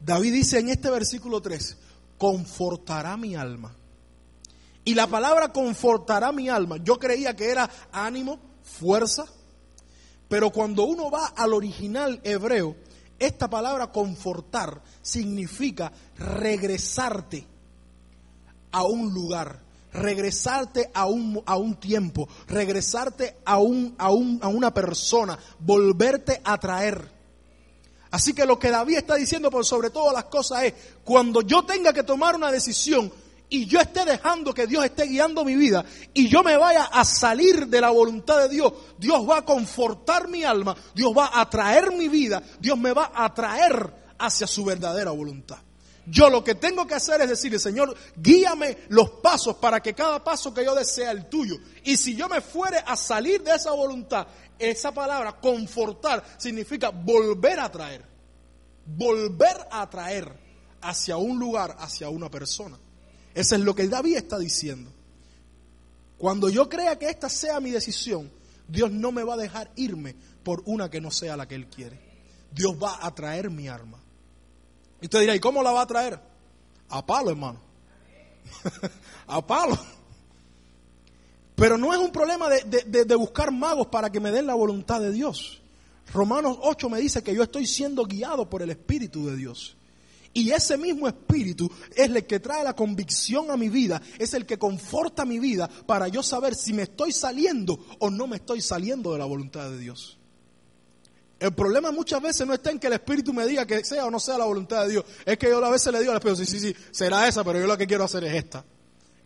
[0.00, 1.76] David dice en este versículo 3,
[2.16, 3.74] confortará mi alma.
[4.82, 9.26] Y la palabra confortará mi alma, yo creía que era ánimo, fuerza,
[10.28, 12.76] pero cuando uno va al original hebreo,
[13.18, 17.46] esta palabra confortar significa regresarte
[18.72, 19.60] a un lugar,
[19.92, 26.40] regresarte a un, a un tiempo, regresarte a, un, a, un, a una persona, volverte
[26.44, 27.16] a traer.
[28.10, 30.74] Así que lo que David está diciendo por sobre todas las cosas es,
[31.04, 33.12] cuando yo tenga que tomar una decisión,
[33.48, 37.04] y yo esté dejando que Dios esté guiando mi vida y yo me vaya a
[37.04, 41.48] salir de la voluntad de Dios, Dios va a confortar mi alma, Dios va a
[41.48, 45.58] traer mi vida, Dios me va a traer hacia su verdadera voluntad.
[46.08, 50.22] Yo lo que tengo que hacer es decirle, Señor, guíame los pasos para que cada
[50.22, 51.56] paso que yo desea el tuyo.
[51.82, 57.58] Y si yo me fuere a salir de esa voluntad, esa palabra, confortar, significa volver
[57.58, 58.04] a traer.
[58.86, 60.32] Volver a traer
[60.80, 62.78] hacia un lugar, hacia una persona.
[63.36, 64.90] Eso es lo que David está diciendo.
[66.16, 68.32] Cuando yo crea que esta sea mi decisión,
[68.66, 71.66] Dios no me va a dejar irme por una que no sea la que Él
[71.66, 72.00] quiere.
[72.50, 74.00] Dios va a traer mi arma.
[75.02, 76.18] Y usted dirá, ¿y cómo la va a traer?
[76.88, 77.60] A palo, hermano.
[79.26, 79.78] a palo.
[81.56, 85.02] Pero no es un problema de, de, buscar magos para que me den la voluntad
[85.02, 85.60] de Dios.
[86.10, 89.75] Romanos 8 me dice que yo estoy siendo guiado por el Espíritu de Dios.
[90.36, 94.44] Y ese mismo espíritu es el que trae la convicción a mi vida, es el
[94.44, 98.60] que conforta mi vida para yo saber si me estoy saliendo o no me estoy
[98.60, 100.18] saliendo de la voluntad de Dios.
[101.40, 104.10] El problema muchas veces no está en que el Espíritu me diga que sea o
[104.10, 105.06] no sea la voluntad de Dios.
[105.24, 107.58] Es que yo a veces le digo al Espíritu, sí, sí, sí, será esa, pero
[107.58, 108.62] yo lo que quiero hacer es esta.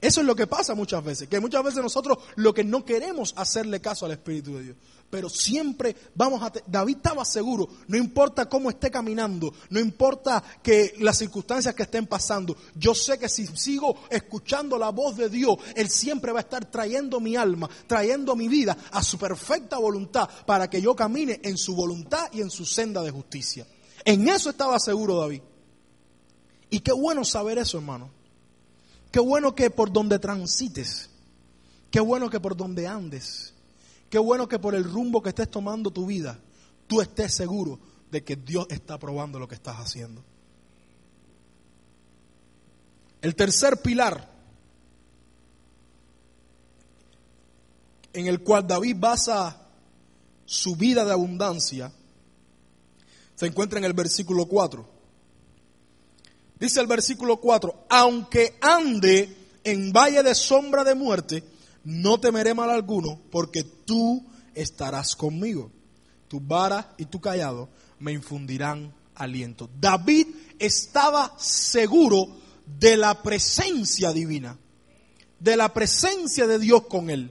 [0.01, 3.35] Eso es lo que pasa muchas veces, que muchas veces nosotros lo que no queremos
[3.37, 4.77] hacerle caso al Espíritu de Dios
[5.11, 6.53] pero siempre vamos a...
[6.67, 12.07] David estaba seguro, no importa cómo esté caminando, no importa que las circunstancias que estén
[12.07, 16.43] pasando, yo sé que si sigo escuchando la voz de Dios, Él siempre va a
[16.43, 21.41] estar trayendo mi alma, trayendo mi vida a su perfecta voluntad para que yo camine
[21.43, 23.67] en su voluntad y en su senda de justicia.
[24.05, 25.43] En eso estaba seguro David.
[26.71, 28.11] Y qué bueno saber eso, hermano.
[29.11, 31.11] Qué bueno que por donde transites,
[31.91, 33.55] qué bueno que por donde andes,
[34.11, 36.39] Qué bueno que por el rumbo que estés tomando tu vida,
[36.89, 37.79] tú estés seguro
[38.11, 40.23] de que Dios está probando lo que estás haciendo.
[43.23, 44.29] El tercer pilar
[48.13, 49.57] en el cual David basa
[50.45, 51.93] su vida de abundancia
[53.37, 54.87] se encuentra en el versículo 4.
[56.59, 61.45] Dice el versículo 4, aunque ande en valle de sombra de muerte,
[61.85, 65.71] no temeré mal alguno, porque tú estarás conmigo.
[66.29, 69.69] Tu vara y tu callado me infundirán aliento.
[69.79, 72.29] David estaba seguro
[72.79, 74.57] de la presencia divina,
[75.39, 77.31] de la presencia de Dios con él.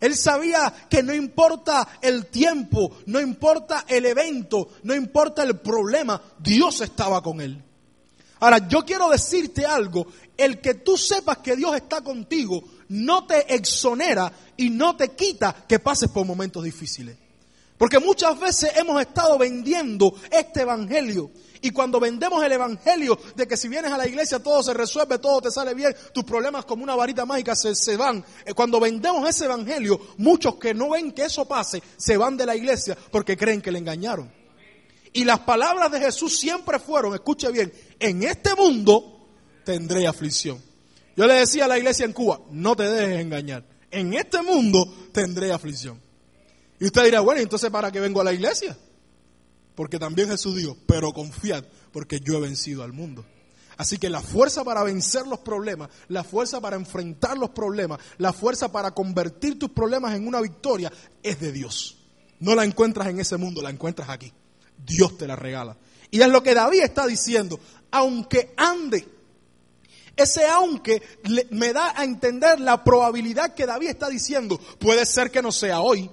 [0.00, 6.20] Él sabía que no importa el tiempo, no importa el evento, no importa el problema,
[6.40, 7.62] Dios estaba con él.
[8.40, 13.54] Ahora, yo quiero decirte algo, el que tú sepas que Dios está contigo no te
[13.54, 17.16] exonera y no te quita que pases por momentos difíciles.
[17.78, 21.30] Porque muchas veces hemos estado vendiendo este evangelio.
[21.62, 25.18] Y cuando vendemos el evangelio de que si vienes a la iglesia todo se resuelve,
[25.18, 28.24] todo te sale bien, tus problemas como una varita mágica se, se van.
[28.44, 32.46] Eh, cuando vendemos ese evangelio, muchos que no ven que eso pase, se van de
[32.46, 34.30] la iglesia porque creen que le engañaron.
[35.14, 39.28] Y las palabras de Jesús siempre fueron, escuche bien, en este mundo
[39.64, 40.71] tendré aflicción.
[41.16, 43.64] Yo le decía a la iglesia en Cuba, no te dejes engañar.
[43.90, 46.00] En este mundo tendré aflicción.
[46.80, 48.76] Y usted dirá, bueno, entonces ¿para qué vengo a la iglesia?
[49.74, 53.24] Porque también Jesús dijo, pero confiad, porque yo he vencido al mundo.
[53.76, 58.32] Así que la fuerza para vencer los problemas, la fuerza para enfrentar los problemas, la
[58.32, 60.92] fuerza para convertir tus problemas en una victoria
[61.22, 61.98] es de Dios.
[62.40, 64.32] No la encuentras en ese mundo, la encuentras aquí.
[64.84, 65.76] Dios te la regala.
[66.10, 67.58] Y es lo que David está diciendo,
[67.90, 69.06] aunque ande.
[70.16, 71.02] Ese aunque
[71.50, 74.58] me da a entender la probabilidad que David está diciendo.
[74.78, 76.10] Puede ser que no sea hoy,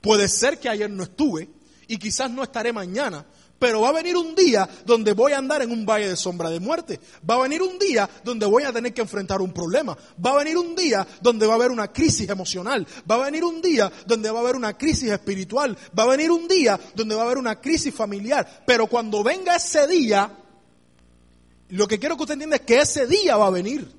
[0.00, 1.48] puede ser que ayer no estuve
[1.86, 3.26] y quizás no estaré mañana,
[3.58, 6.50] pero va a venir un día donde voy a andar en un valle de sombra
[6.50, 7.00] de muerte.
[7.28, 9.96] Va a venir un día donde voy a tener que enfrentar un problema.
[10.24, 12.86] Va a venir un día donde va a haber una crisis emocional.
[13.10, 15.76] Va a venir un día donde va a haber una crisis espiritual.
[15.98, 18.64] Va a venir un día donde va a haber una crisis familiar.
[18.66, 20.30] Pero cuando venga ese día,
[21.70, 23.90] lo que quiero que usted entienda es que ese día va a venir.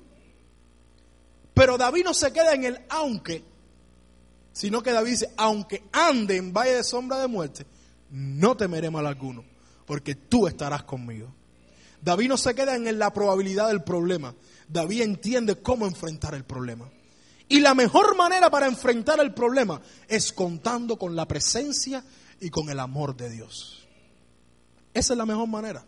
[1.54, 3.42] Pero David no se queda en el aunque,
[4.52, 7.66] sino que David dice, aunque ande en valle de sombra de muerte,
[8.10, 9.44] no temeré mal alguno,
[9.84, 11.34] porque tú estarás conmigo.
[12.00, 14.34] David no se queda en la probabilidad del problema.
[14.68, 16.88] David entiende cómo enfrentar el problema.
[17.48, 22.04] Y la mejor manera para enfrentar el problema es contando con la presencia
[22.40, 23.86] y con el amor de Dios.
[24.94, 25.84] Esa es la mejor manera.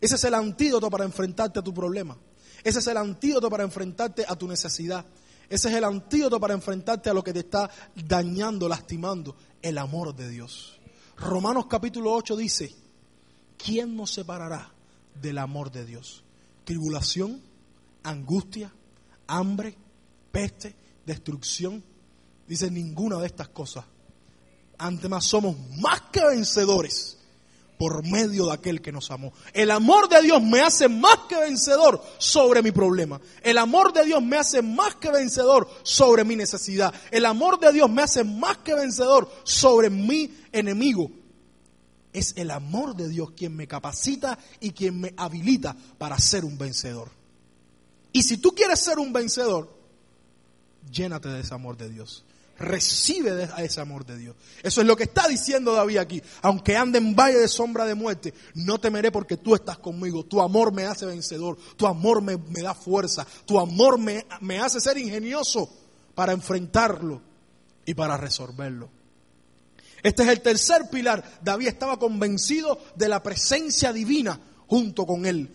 [0.00, 2.16] Ese es el antídoto para enfrentarte a tu problema.
[2.64, 5.04] Ese es el antídoto para enfrentarte a tu necesidad.
[5.48, 9.36] Ese es el antídoto para enfrentarte a lo que te está dañando, lastimando.
[9.60, 10.78] El amor de Dios.
[11.16, 12.74] Romanos capítulo 8 dice,
[13.58, 14.72] ¿quién nos separará
[15.20, 16.24] del amor de Dios?
[16.64, 17.42] Tribulación,
[18.02, 18.72] angustia,
[19.26, 19.76] hambre,
[20.32, 20.74] peste,
[21.04, 21.84] destrucción.
[22.48, 23.84] Dice ninguna de estas cosas.
[24.78, 27.19] Ante más somos más que vencedores
[27.80, 29.32] por medio de aquel que nos amó.
[29.54, 33.18] El amor de Dios me hace más que vencedor sobre mi problema.
[33.42, 36.92] El amor de Dios me hace más que vencedor sobre mi necesidad.
[37.10, 41.10] El amor de Dios me hace más que vencedor sobre mi enemigo.
[42.12, 46.58] Es el amor de Dios quien me capacita y quien me habilita para ser un
[46.58, 47.08] vencedor.
[48.12, 49.74] Y si tú quieres ser un vencedor,
[50.92, 52.26] llénate de ese amor de Dios.
[52.60, 54.36] Recibe ese amor de Dios.
[54.62, 56.22] Eso es lo que está diciendo David aquí.
[56.42, 60.26] Aunque ande en valle de sombra de muerte, no temeré porque tú estás conmigo.
[60.26, 61.56] Tu amor me hace vencedor.
[61.76, 63.26] Tu amor me, da fuerza.
[63.46, 65.72] Tu amor me, me hace ser ingenioso
[66.14, 67.22] para enfrentarlo
[67.86, 68.90] y para resolverlo.
[70.02, 71.24] Este es el tercer pilar.
[71.42, 75.50] David estaba convencido de la presencia divina junto con él,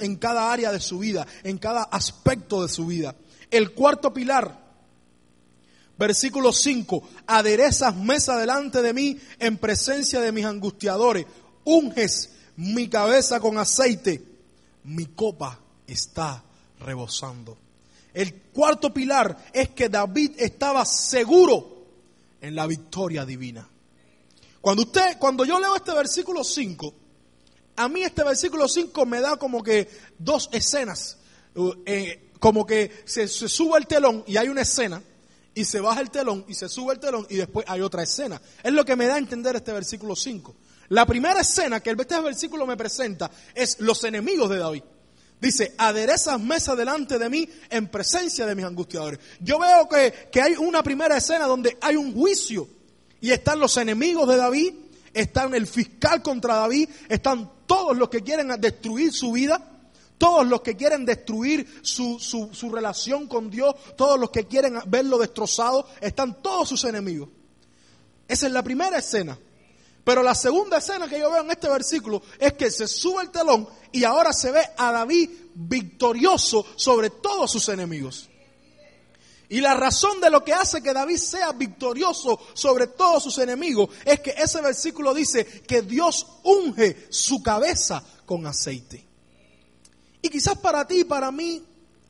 [0.00, 3.14] en cada área de su vida, en cada aspecto de su vida.
[3.48, 4.67] El cuarto pilar,
[5.98, 11.26] versículo 5, aderezas mesa delante de mí en presencia de mis angustiadores,
[11.64, 14.22] unges mi cabeza con aceite,
[14.84, 16.42] mi copa está
[16.80, 17.56] rebosando.
[18.14, 21.86] El cuarto pilar es que David estaba seguro
[22.40, 23.68] en la victoria divina.
[24.60, 26.94] Cuando usted, cuando yo leo este versículo 5,
[27.76, 29.88] a mí este versículo 5 me da como que
[30.18, 31.18] dos escenas.
[31.54, 35.02] Uh, eh, como que se, sube el telón y hay una escena,
[35.54, 38.40] y se baja el telón y se sube el telón y después hay otra escena.
[38.62, 40.54] Es lo que me da a entender este versículo 5.
[40.90, 44.82] La primera escena que este versículo me presenta es los enemigos de David.
[45.40, 49.20] Dice, aderezas mesa delante de mí en presencia de mis angustiadores.
[49.40, 52.68] Yo veo que, que hay una primera escena donde hay un juicio
[53.20, 54.74] y están los enemigos de David,
[55.14, 59.77] están el fiscal contra David, están todos los que quieren destruir su vida,
[60.18, 65.16] todos los que quieren destruir su, su, relación con Dios, todos los que quieren verlo
[65.16, 67.28] destrozado, están todos sus enemigos.
[68.26, 69.38] Esa es la primera escena.
[70.04, 73.30] Pero la segunda escena que yo veo en este versículo es que se sube el
[73.30, 78.28] telón y ahora se ve a David victorioso sobre todos sus enemigos.
[79.50, 83.88] Y la razón de lo que hace que David sea victorioso sobre todos sus enemigos
[84.04, 89.07] es que ese versículo dice que Dios unge su cabeza con aceite.
[90.22, 91.62] Y quizás para ti para mí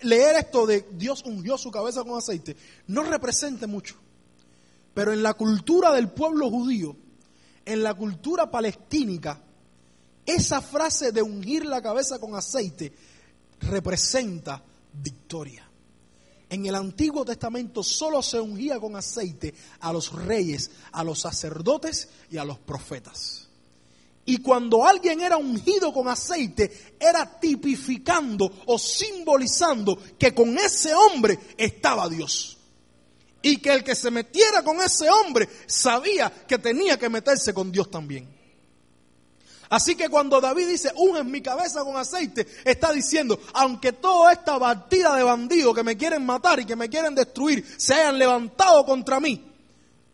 [0.02, 2.56] leer esto de Dios ungió su cabeza con aceite
[2.86, 3.96] no represente mucho.
[4.94, 6.96] Pero en la cultura del pueblo judío,
[7.64, 9.40] en la cultura palestínica,
[10.26, 12.92] esa frase de ungir la cabeza con aceite
[13.60, 15.68] representa victoria.
[16.50, 22.08] En el Antiguo Testamento solo se ungía con aceite a los reyes, a los sacerdotes
[22.30, 23.47] y a los profetas.
[24.28, 31.38] Y cuando alguien era ungido con aceite, era tipificando o simbolizando que con ese hombre
[31.56, 32.58] estaba Dios.
[33.40, 37.72] Y que el que se metiera con ese hombre sabía que tenía que meterse con
[37.72, 38.28] Dios también.
[39.70, 44.58] Así que cuando David dice, en mi cabeza con aceite, está diciendo, aunque toda esta
[44.58, 48.84] partida de bandidos que me quieren matar y que me quieren destruir se hayan levantado
[48.84, 49.42] contra mí,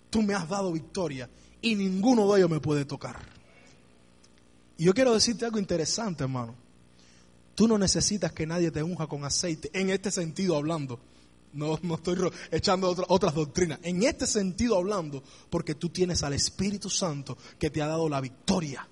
[0.09, 1.29] tú me has dado victoria
[1.61, 3.34] y ninguno de ellos me puede tocar.
[4.77, 6.55] Y yo quiero decirte algo interesante, hermano.
[7.55, 10.99] Tú no necesitas que nadie te unja con aceite, en este sentido hablando.
[11.53, 12.17] No, no estoy
[12.51, 13.79] echando otras doctrinas.
[13.83, 18.21] En este sentido hablando, porque tú tienes al Espíritu Santo que te ha dado la
[18.21, 18.89] victoria.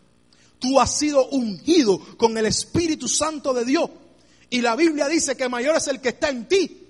[0.60, 3.90] Tú has sido ungido con el Espíritu Santo de Dios.
[4.48, 6.82] Y la Biblia dice que mayor es el que está en ti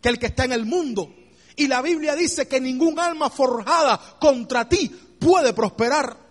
[0.00, 1.14] que el que está en el mundo.
[1.56, 4.88] Y la Biblia dice que ningún alma forjada contra ti
[5.18, 6.25] puede prosperar.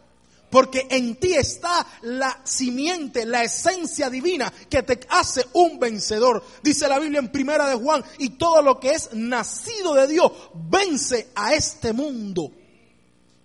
[0.56, 6.42] Porque en ti está la simiente, la esencia divina que te hace un vencedor.
[6.64, 10.32] Dice la Biblia en primera de Juan, y todo lo que es nacido de Dios
[10.54, 12.54] vence a este mundo.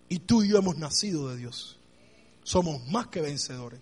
[0.08, 1.80] Y tú y yo hemos nacido de Dios.
[2.44, 3.80] Somos más que vencedores.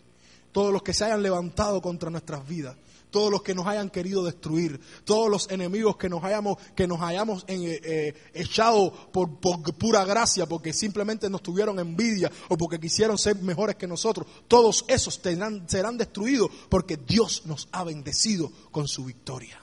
[0.50, 2.76] Todos los que se hayan levantado contra nuestras vidas,
[3.10, 7.00] todos los que nos hayan querido destruir, todos los enemigos que nos hayamos, que nos
[7.00, 13.18] hayamos eh, eh, echado por, pura gracia, porque simplemente nos tuvieron envidia o porque quisieron
[13.18, 19.04] ser mejores que nosotros, todos esos serán destruidos porque Dios nos ha bendecido con su
[19.04, 19.60] victoria.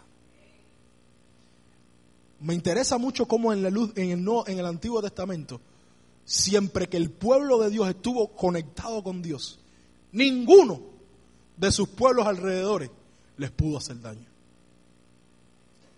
[2.39, 5.61] Me interesa mucho cómo en el Antiguo Testamento,
[6.25, 9.59] siempre que el pueblo de Dios estuvo conectado con Dios,
[10.11, 10.81] ninguno
[11.57, 12.89] de sus pueblos alrededores
[13.37, 14.27] les pudo hacer daño.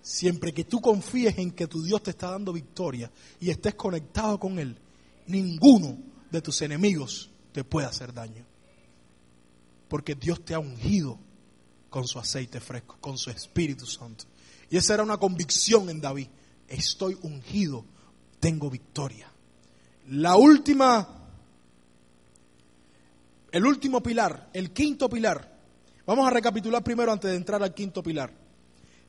[0.02, 4.40] Siempre que tú confíes en que tu Dios te está dando victoria y estés conectado
[4.40, 4.78] con Él,
[5.28, 5.98] ninguno
[6.32, 8.46] de tus enemigos te puede hacer daño.
[9.90, 11.20] Porque Dios te ha ungido
[11.90, 14.26] con su aceite fresco, con su Espíritu Santo.
[14.70, 16.28] Y esa era una convicción en David.
[16.68, 17.86] Estoy ungido,
[18.40, 19.32] tengo victoria.
[20.10, 21.28] La última,
[23.52, 25.57] el último pilar, el quinto pilar,
[26.08, 28.32] Vamos a recapitular primero antes de entrar al quinto pilar.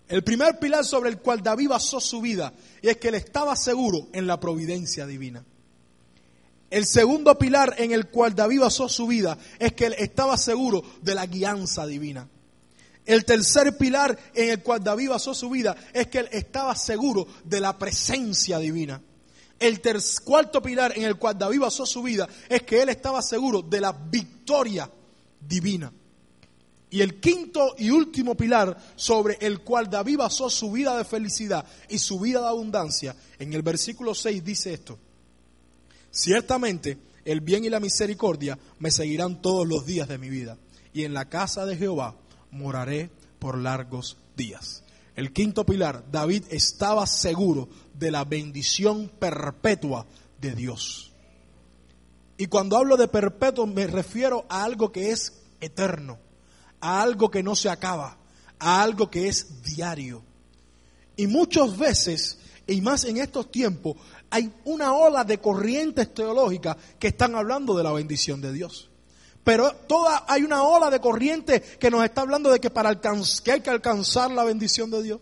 [0.08, 3.54] El primer pilar sobre el cual David basó su vida y es que él estaba
[3.54, 5.44] seguro en la providencia divina.
[6.70, 10.82] El segundo pilar en el cual David basó su vida es que él estaba seguro
[11.00, 12.28] de la guianza divina.
[13.06, 17.28] El tercer pilar en el cual David basó su vida es que él estaba seguro
[17.44, 19.00] de la presencia divina.
[19.60, 19.80] El
[20.24, 23.80] cuarto pilar en el cual David basó su vida es que él estaba seguro de
[23.80, 24.90] la victoria
[25.40, 25.92] divina.
[26.90, 31.66] Y el quinto y último pilar sobre el cual David basó su vida de felicidad
[31.88, 34.98] y su vida de abundancia, en el versículo 6 dice esto,
[36.10, 40.56] ciertamente el bien y la misericordia me seguirán todos los días de mi vida,
[40.94, 42.16] y en la casa de Jehová
[42.50, 44.82] moraré por largos días.
[45.14, 50.06] El quinto pilar, David estaba seguro de la bendición perpetua
[50.40, 51.12] de Dios.
[52.38, 56.18] Y cuando hablo de perpetuo me refiero a algo que es eterno
[56.80, 58.16] a algo que no se acaba,
[58.58, 60.22] a algo que es diario.
[61.16, 63.96] Y muchas veces, y más en estos tiempos,
[64.30, 68.90] hay una ola de corrientes teológicas que están hablando de la bendición de Dios.
[69.42, 73.52] Pero toda, hay una ola de corrientes que nos está hablando de que, para que
[73.52, 75.20] hay que alcanzar la bendición de Dios.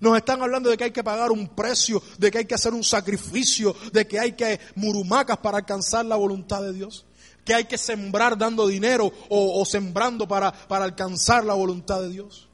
[0.00, 2.72] Nos están hablando de que hay que pagar un precio, de que hay que hacer
[2.72, 7.04] un sacrificio, de que hay que murumacas para alcanzar la voluntad de Dios
[7.48, 12.46] que hay que sembrar dando dinero o, sembrando para, para alcanzar la voluntad de Dios.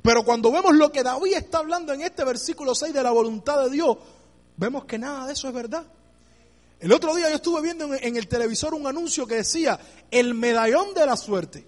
[0.00, 3.62] Pero cuando vemos lo que David está hablando en este versículo 6 de la voluntad
[3.64, 3.98] de Dios,
[4.56, 5.84] vemos que nada de eso es verdad.
[6.80, 9.78] El otro día yo estuve viendo en el televisor un anuncio que decía,
[10.10, 11.66] el medallón de la suerte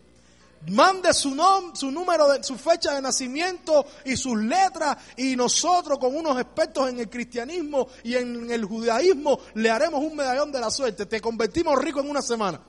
[0.68, 5.98] mande su nombre, su número, de, su fecha de nacimiento y sus letras y nosotros
[5.98, 10.60] con unos expertos en el cristianismo y en el judaísmo le haremos un medallón de
[10.60, 11.06] la suerte.
[11.06, 12.60] Te convertimos rico en una semana.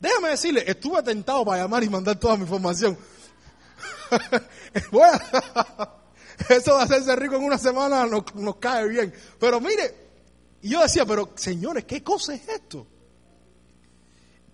[0.00, 2.96] Déjame decirle, estuve tentado para llamar y mandar toda mi información.
[4.90, 5.20] bueno,
[6.48, 9.12] eso de hacerse rico en una semana nos, cae bien.
[9.38, 9.94] Pero mire,
[10.62, 12.86] yo decía, pero señores, ¿qué cosa es esto?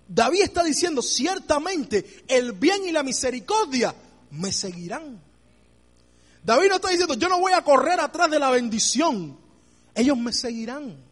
[0.08, 3.94] David está diciendo, ciertamente el bien y la misericordia
[4.30, 5.20] me seguirán.
[6.44, 9.36] David no está diciendo, yo no voy a correr atrás de la bendición,
[9.94, 11.06] ellos me seguirán.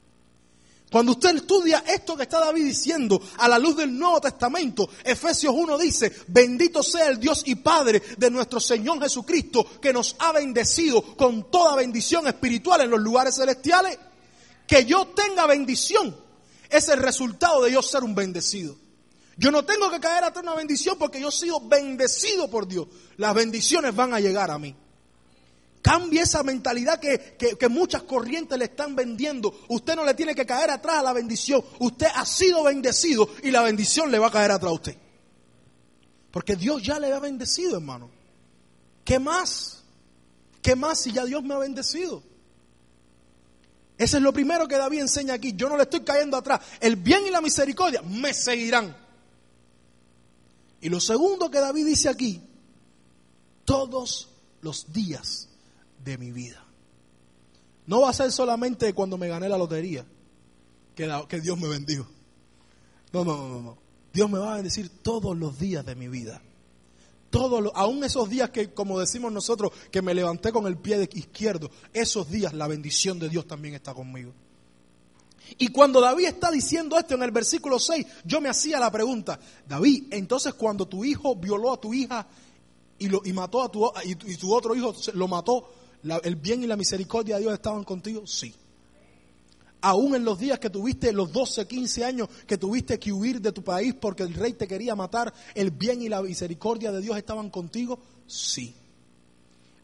[0.95, 5.53] Cuando usted estudia esto que está David diciendo a la luz del Nuevo Testamento, Efesios
[5.57, 10.31] 1 dice, bendito sea el Dios y Padre de nuestro Señor Jesucristo, que nos ha
[10.31, 13.99] bendecido con toda bendición espiritual en los lugares celestiales.
[14.69, 16.17] Que yo tenga bendición
[16.71, 18.84] es el resultado de yo ser un bendecido.
[19.37, 22.87] Yo no tengo que caer atrás una bendición porque yo he sido bendecido por Dios.
[23.17, 24.75] Las bendiciones van a llegar a mí.
[25.83, 29.55] Cambie esa mentalidad que, que, muchas corrientes le están vendiendo.
[29.69, 31.63] Usted no le tiene que caer atrás a la bendición.
[31.79, 34.97] Usted ha sido bendecido y la bendición le va a caer atrás a usted.
[36.31, 38.09] Porque Dios ya le ha bendecido, hermano.
[39.05, 39.85] ¿Qué más?
[40.63, 42.23] ¿Qué más si ya Dios me ha bendecido?
[43.99, 45.53] Ese es lo primero que David enseña aquí.
[45.55, 46.61] Yo no le estoy cayendo atrás.
[46.81, 49.04] El bien y la misericordia me seguirán.
[50.85, 52.43] Y lo segundo que David dice aquí,
[53.65, 54.29] todos
[54.61, 55.49] los días
[56.05, 56.63] de mi vida.
[57.87, 60.05] No va a ser solamente cuando me gané la lotería
[60.95, 62.07] que, Dios me bendijo.
[63.15, 63.79] No, no, no, no.
[64.13, 66.43] Dios me va a bendecir todos los días de mi vida.
[67.31, 71.71] Todos aún esos días que, como decimos nosotros, que me levanté con el pie izquierdo,
[71.95, 74.35] esos días la bendición de Dios también está conmigo.
[75.59, 79.39] Y cuando David está diciendo esto en el versículo 6, yo me hacía la pregunta,
[79.69, 82.27] David, entonces cuando tu hijo violó a tu hija
[82.99, 85.73] y, lo, mató a tu, y, tu otro hijo lo mató,
[86.23, 88.27] ¿el bien y la misericordia de Dios estaban contigo?
[88.27, 88.55] Sí
[89.85, 93.53] aún en los días que tuviste, los 12, 15 años que tuviste que huir de
[93.53, 97.19] tu país porque el rey te quería matar, el bien y la misericordia de Dios
[97.19, 97.99] estaban contigo?
[98.27, 98.75] Sí.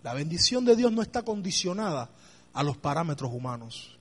[0.03, 2.09] La bendición de Dios no está condicionada
[2.55, 3.99] a los parámetros humanos.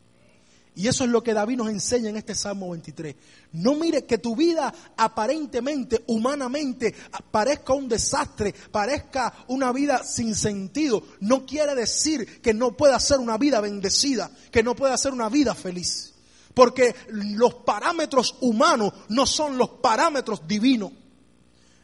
[0.80, 3.14] Y eso es lo que David nos enseña en este Salmo 23.
[3.52, 6.96] No mire que tu vida aparentemente, humanamente,
[7.32, 11.04] parezca un desastre, parezca una vida sin sentido.
[11.20, 15.28] No quiere decir que no pueda ser una vida bendecida, que no pueda ser una
[15.28, 16.14] vida feliz.
[16.54, 20.94] Porque los parámetros humanos no son los parámetros divinos.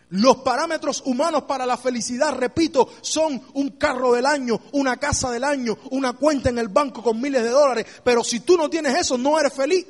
[0.10, 5.44] Los parámetros humanos para la felicidad, repito, son un carro del año, una casa del
[5.44, 7.86] año, una cuenta en el banco con miles de dólares.
[8.04, 9.86] Pero si tú no tienes eso, no eres feliz.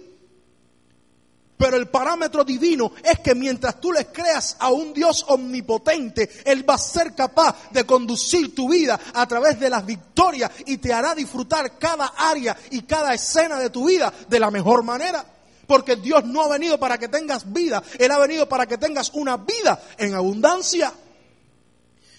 [1.58, 6.70] Pero el parámetro divino es que mientras tú le creas a un Dios omnipotente, Él
[6.70, 10.92] va a ser capaz de conducir tu vida a través de las victorias y te
[10.92, 15.26] hará disfrutar cada área y cada escena de tu vida de la mejor manera.
[15.68, 19.12] Porque Dios no ha venido para que tengas vida, Él ha venido para que tengas
[19.14, 20.94] una vida en abundancia.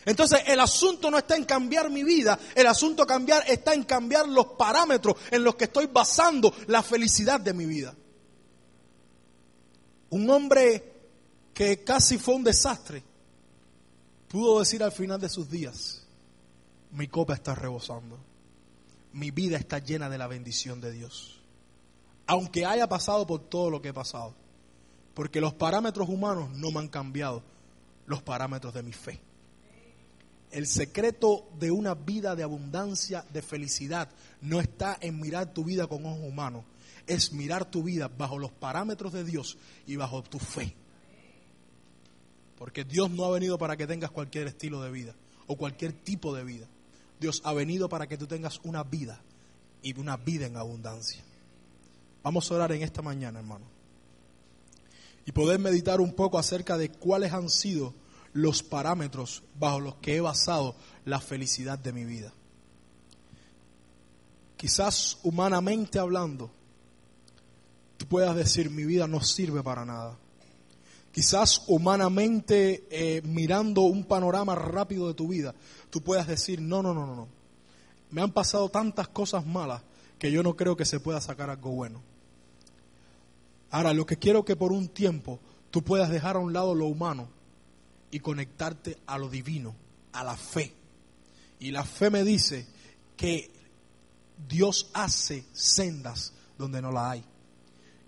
[0.05, 4.29] Entonces el asunto no está en cambiar mi vida, el asunto cambiar está en cambiar
[4.29, 7.95] los parámetros en los que estoy basando la felicidad de mi vida.
[10.11, 10.93] Un hombre
[11.53, 13.03] que casi fue un desastre
[14.29, 16.07] pudo decir al final de sus días,
[16.93, 18.19] mi copa está rebosando,
[19.13, 21.36] mi vida está llena de la bendición de Dios
[22.27, 24.35] aunque haya pasado por todo lo que he pasado.
[25.15, 27.43] Porque los parámetros humanos no me han cambiado
[28.07, 29.21] los parámetros de mi fe.
[30.51, 34.09] El secreto de una vida de abundancia, de felicidad,
[34.41, 36.65] no está en mirar tu vida con ojos humanos,
[37.07, 40.75] es mirar tu vida bajo los parámetros de Dios y bajo tu fe.
[42.57, 45.15] Porque Dios no ha venido para que tengas cualquier estilo de vida
[45.47, 46.67] o cualquier tipo de vida.
[47.21, 49.21] Dios ha venido para que tú tengas una vida
[49.83, 51.23] y una vida en abundancia.
[52.27, 53.67] Vamos a orar en esta mañana, hermano.
[55.27, 57.95] Y poder meditar un poco acerca de cuáles han sido
[58.33, 60.75] los parámetros bajo los que he basado
[61.05, 62.33] la felicidad de mi vida.
[64.57, 66.51] Quizás humanamente hablando,
[67.97, 70.19] tú puedas decir, mi vida no sirve para nada.
[71.13, 75.55] Quizás humanamente eh, mirando un panorama rápido de tu vida,
[75.91, 77.29] tú puedas decir, no, no, no, no.
[78.11, 79.81] Me han pasado tantas cosas malas
[80.19, 82.16] que yo no creo que se pueda sacar algo bueno.
[83.77, 85.39] Ahora, lo que quiero que por un tiempo
[85.71, 87.29] tú puedas dejar a un lado lo humano
[88.11, 89.77] y conectarte a lo divino,
[90.15, 90.73] a la fe.
[91.61, 92.67] Y la fe me dice
[93.19, 93.51] que
[94.49, 97.25] Dios hace sendas donde no la hay.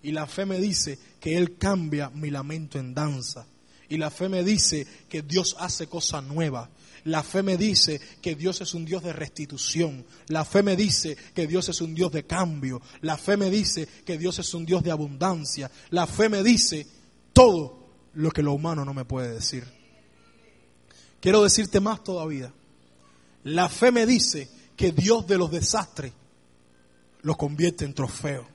[0.01, 3.45] Y la fe me dice que Él cambia mi lamento en danza.
[3.89, 6.67] Y la fe me dice que Dios hace cosas nuevas.
[7.05, 10.05] La fe me dice que Dios es un Dios de restitución.
[10.27, 12.81] La fe me dice que Dios es un Dios de cambio.
[13.01, 15.71] La fe me dice que Dios es un Dios de abundancia.
[15.91, 16.85] La fe me dice
[17.33, 19.63] todo lo que lo humano no me puede decir.
[21.19, 22.53] Quiero decirte más todavía.
[23.43, 26.13] La fe me dice que Dios de los desastres
[27.21, 28.47] los convierte en trofeo.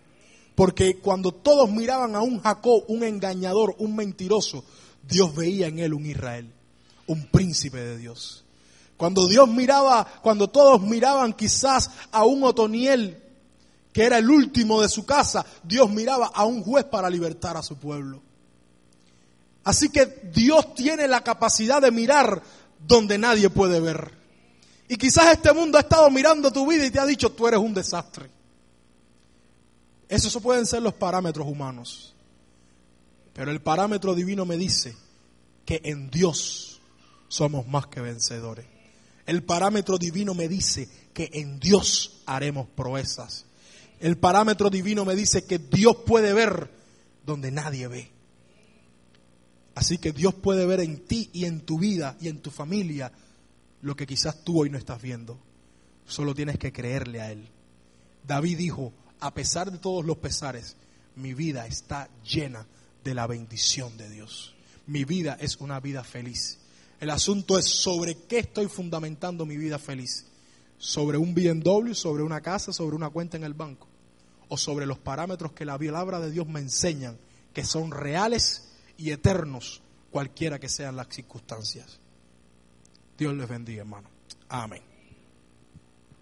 [0.54, 4.64] Porque cuando todos miraban a un Jacob, un engañador, un mentiroso,
[5.06, 6.52] Dios veía en él un Israel
[7.06, 8.44] un príncipe de Dios.
[8.96, 13.20] Cuando Dios miraba, cuando todos miraban quizás a un Otoniel,
[13.92, 17.62] que era el último de su casa, Dios miraba a un juez para libertar a
[17.62, 18.22] su pueblo.
[19.64, 22.42] Así que Dios tiene la capacidad de mirar
[22.86, 24.12] donde nadie puede ver.
[24.88, 27.60] Y quizás este mundo ha estado mirando tu vida y te ha dicho, tú eres
[27.60, 28.28] un desastre.
[30.08, 32.14] Esos pueden ser los parámetros humanos.
[33.32, 34.94] Pero el parámetro divino me dice
[35.64, 36.73] que en Dios
[37.28, 38.66] somos más que vencedores.
[39.26, 43.46] El parámetro divino me dice que en Dios haremos proezas.
[44.00, 46.70] El parámetro divino me dice que Dios puede ver
[47.24, 48.10] donde nadie ve.
[49.74, 53.12] Así que Dios puede ver en ti y en tu vida y en tu familia
[53.80, 55.38] lo que quizás tú hoy no estás viendo.
[56.06, 57.48] Solo tienes que creerle a Él.
[58.26, 60.76] David dijo, a pesar de todos los pesares,
[61.16, 62.66] mi vida está llena
[63.02, 64.54] de la bendición de Dios.
[64.86, 66.58] Mi vida es una vida feliz.
[67.00, 70.26] El asunto es sobre qué estoy fundamentando mi vida feliz.
[70.78, 73.86] Sobre un BMW, sobre una casa, sobre una cuenta en el banco.
[74.48, 77.18] O sobre los parámetros que la palabra de Dios me enseñan,
[77.52, 81.98] que son reales y eternos, cualquiera que sean las circunstancias.
[83.16, 84.08] Dios les bendiga, hermano.
[84.48, 84.93] Amén.